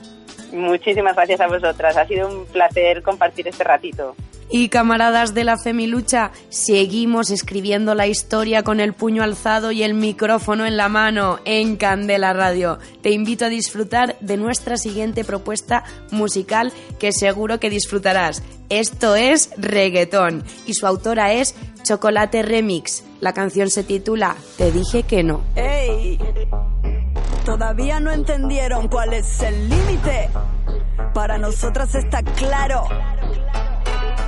[0.53, 1.97] Muchísimas gracias a vosotras.
[1.97, 4.14] Ha sido un placer compartir este ratito.
[4.55, 9.95] Y camaradas de la Femilucha, seguimos escribiendo la historia con el puño alzado y el
[9.95, 12.78] micrófono en la mano en Candela Radio.
[13.01, 18.43] Te invito a disfrutar de nuestra siguiente propuesta musical que seguro que disfrutarás.
[18.68, 23.05] Esto es Reggaetón y su autora es Chocolate Remix.
[23.23, 25.43] La canción se titula Te dije que no.
[25.55, 26.18] ¡Ey!
[27.45, 30.29] Todavía no entendieron cuál es el límite.
[31.14, 32.83] Para nosotras está claro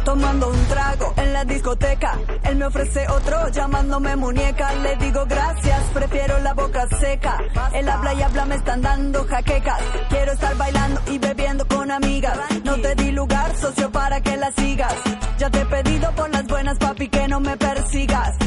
[0.05, 2.19] tomando un trago en la discoteca.
[2.45, 4.73] Él me ofrece otro llamándome muñeca.
[4.75, 7.39] Le digo gracias, prefiero la boca seca.
[7.73, 9.81] Él habla y habla, me están dando jaquecas.
[10.11, 12.39] Quiero estar bailando y bebiendo con amigas.
[12.65, 14.95] No te di lugar, socio, para que la sigas.
[15.39, 18.44] Ya te he pedido por las buenas, papi, que no me persigas.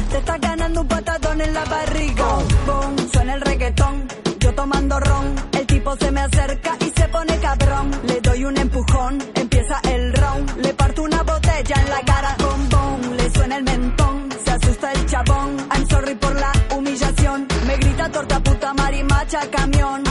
[6.28, 7.90] Acerca y se pone cabrón.
[8.04, 10.56] Le doy un empujón, empieza el round.
[10.58, 13.16] Le parto una botella en la cara, bombón.
[13.16, 15.56] Le suena el mentón, se asusta el chabón.
[15.72, 17.46] I'm sorry por la humillación.
[17.66, 20.02] Me grita torta puta marimacha camión.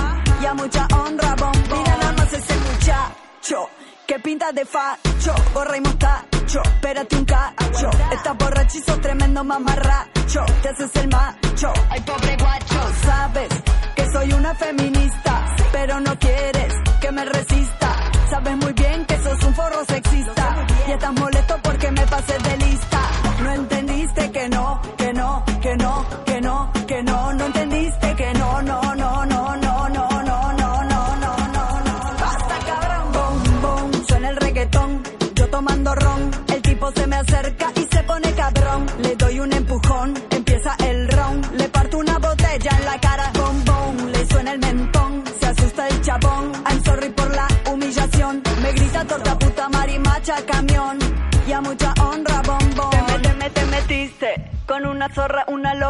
[0.42, 1.80] Y a mucha honra, bombón.
[1.80, 3.70] Mira nada más ese muchacho.
[4.08, 6.62] Que pinta de facho, gorra y mostacho.
[6.64, 7.90] Espérate un cacho.
[8.14, 10.46] Estás borrachizo, tremendo mamarracho.
[10.62, 11.74] Te haces el macho.
[11.90, 12.80] Ay, pobre guacho.
[13.04, 13.47] Sabes
[20.88, 22.77] y estás molesto porque me pasé de.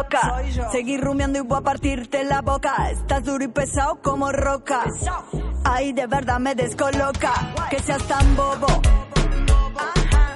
[0.08, 0.70] Loca.
[0.72, 2.90] Seguí rumiando y voy a partirte la boca.
[2.90, 4.84] Estás duro y pesado como roca.
[5.64, 7.32] Ay, de verdad me descoloca.
[7.70, 8.66] Que seas tan bobo.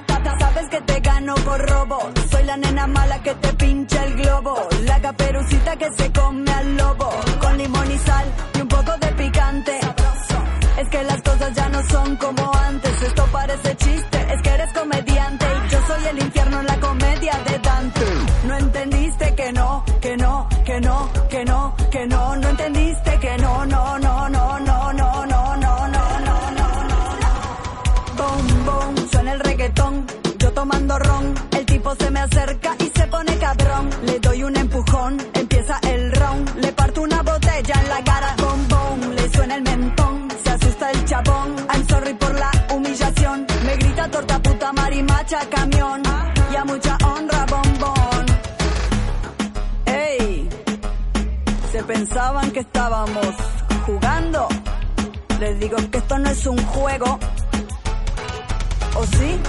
[0.05, 1.99] Tata, sabes que te gano por robo.
[2.29, 3.72] Soy la nena mala que te pincha
[31.99, 33.89] se me acerca y se pone cabrón.
[34.03, 36.55] Le doy un empujón, empieza el round.
[36.55, 38.35] Le parto una botella en la cara.
[38.37, 40.27] Boom, boom, le suena el mentón.
[40.43, 41.55] Se asusta el chabón.
[41.73, 43.45] I'm sorry por la humillación.
[43.65, 46.01] Me grita torta puta marimacha camión.
[46.51, 48.25] Y a mucha honra, bombón.
[49.85, 50.49] Ey,
[51.71, 53.35] se pensaban que estábamos
[53.85, 54.47] jugando.
[55.39, 57.19] Les digo que esto no es un juego.
[58.95, 59.39] ¿O sí?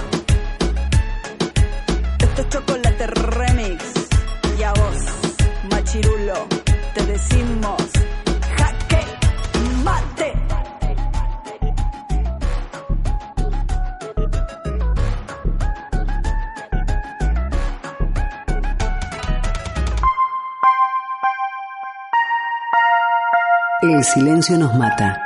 [24.05, 25.19] Silencio nos mata.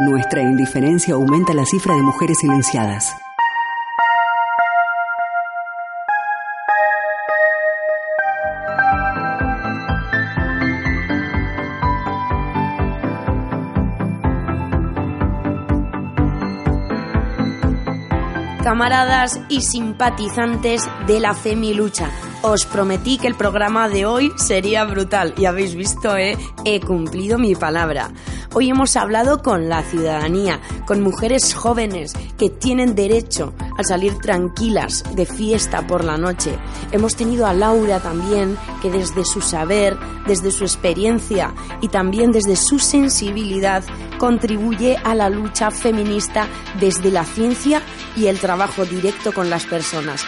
[0.00, 3.16] Nuestra indiferencia aumenta la cifra de mujeres silenciadas.
[18.62, 22.10] camaradas y simpatizantes de la Femilucha.
[22.48, 26.38] Os prometí que el programa de hoy sería brutal y habéis visto, ¿eh?
[26.64, 28.12] he cumplido mi palabra.
[28.54, 35.02] Hoy hemos hablado con la ciudadanía, con mujeres jóvenes que tienen derecho a salir tranquilas
[35.16, 36.56] de fiesta por la noche.
[36.92, 39.96] Hemos tenido a Laura también, que desde su saber,
[40.28, 43.82] desde su experiencia y también desde su sensibilidad
[44.18, 46.46] contribuye a la lucha feminista
[46.78, 47.82] desde la ciencia
[48.14, 50.24] y el trabajo directo con las personas.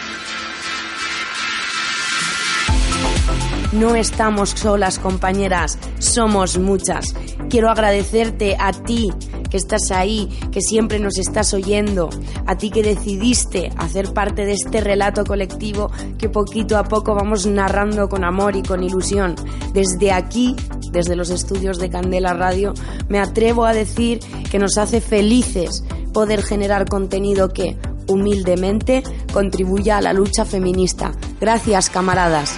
[3.71, 7.13] No estamos solas, compañeras, somos muchas.
[7.51, 9.11] Quiero agradecerte a ti
[9.47, 12.09] que estás ahí, que siempre nos estás oyendo,
[12.47, 17.45] a ti que decidiste hacer parte de este relato colectivo que poquito a poco vamos
[17.45, 19.35] narrando con amor y con ilusión.
[19.71, 20.55] Desde aquí,
[20.91, 22.73] desde los estudios de Candela Radio,
[23.07, 30.01] me atrevo a decir que nos hace felices poder generar contenido que, humildemente, contribuya a
[30.01, 31.11] la lucha feminista.
[31.39, 32.57] Gracias, camaradas.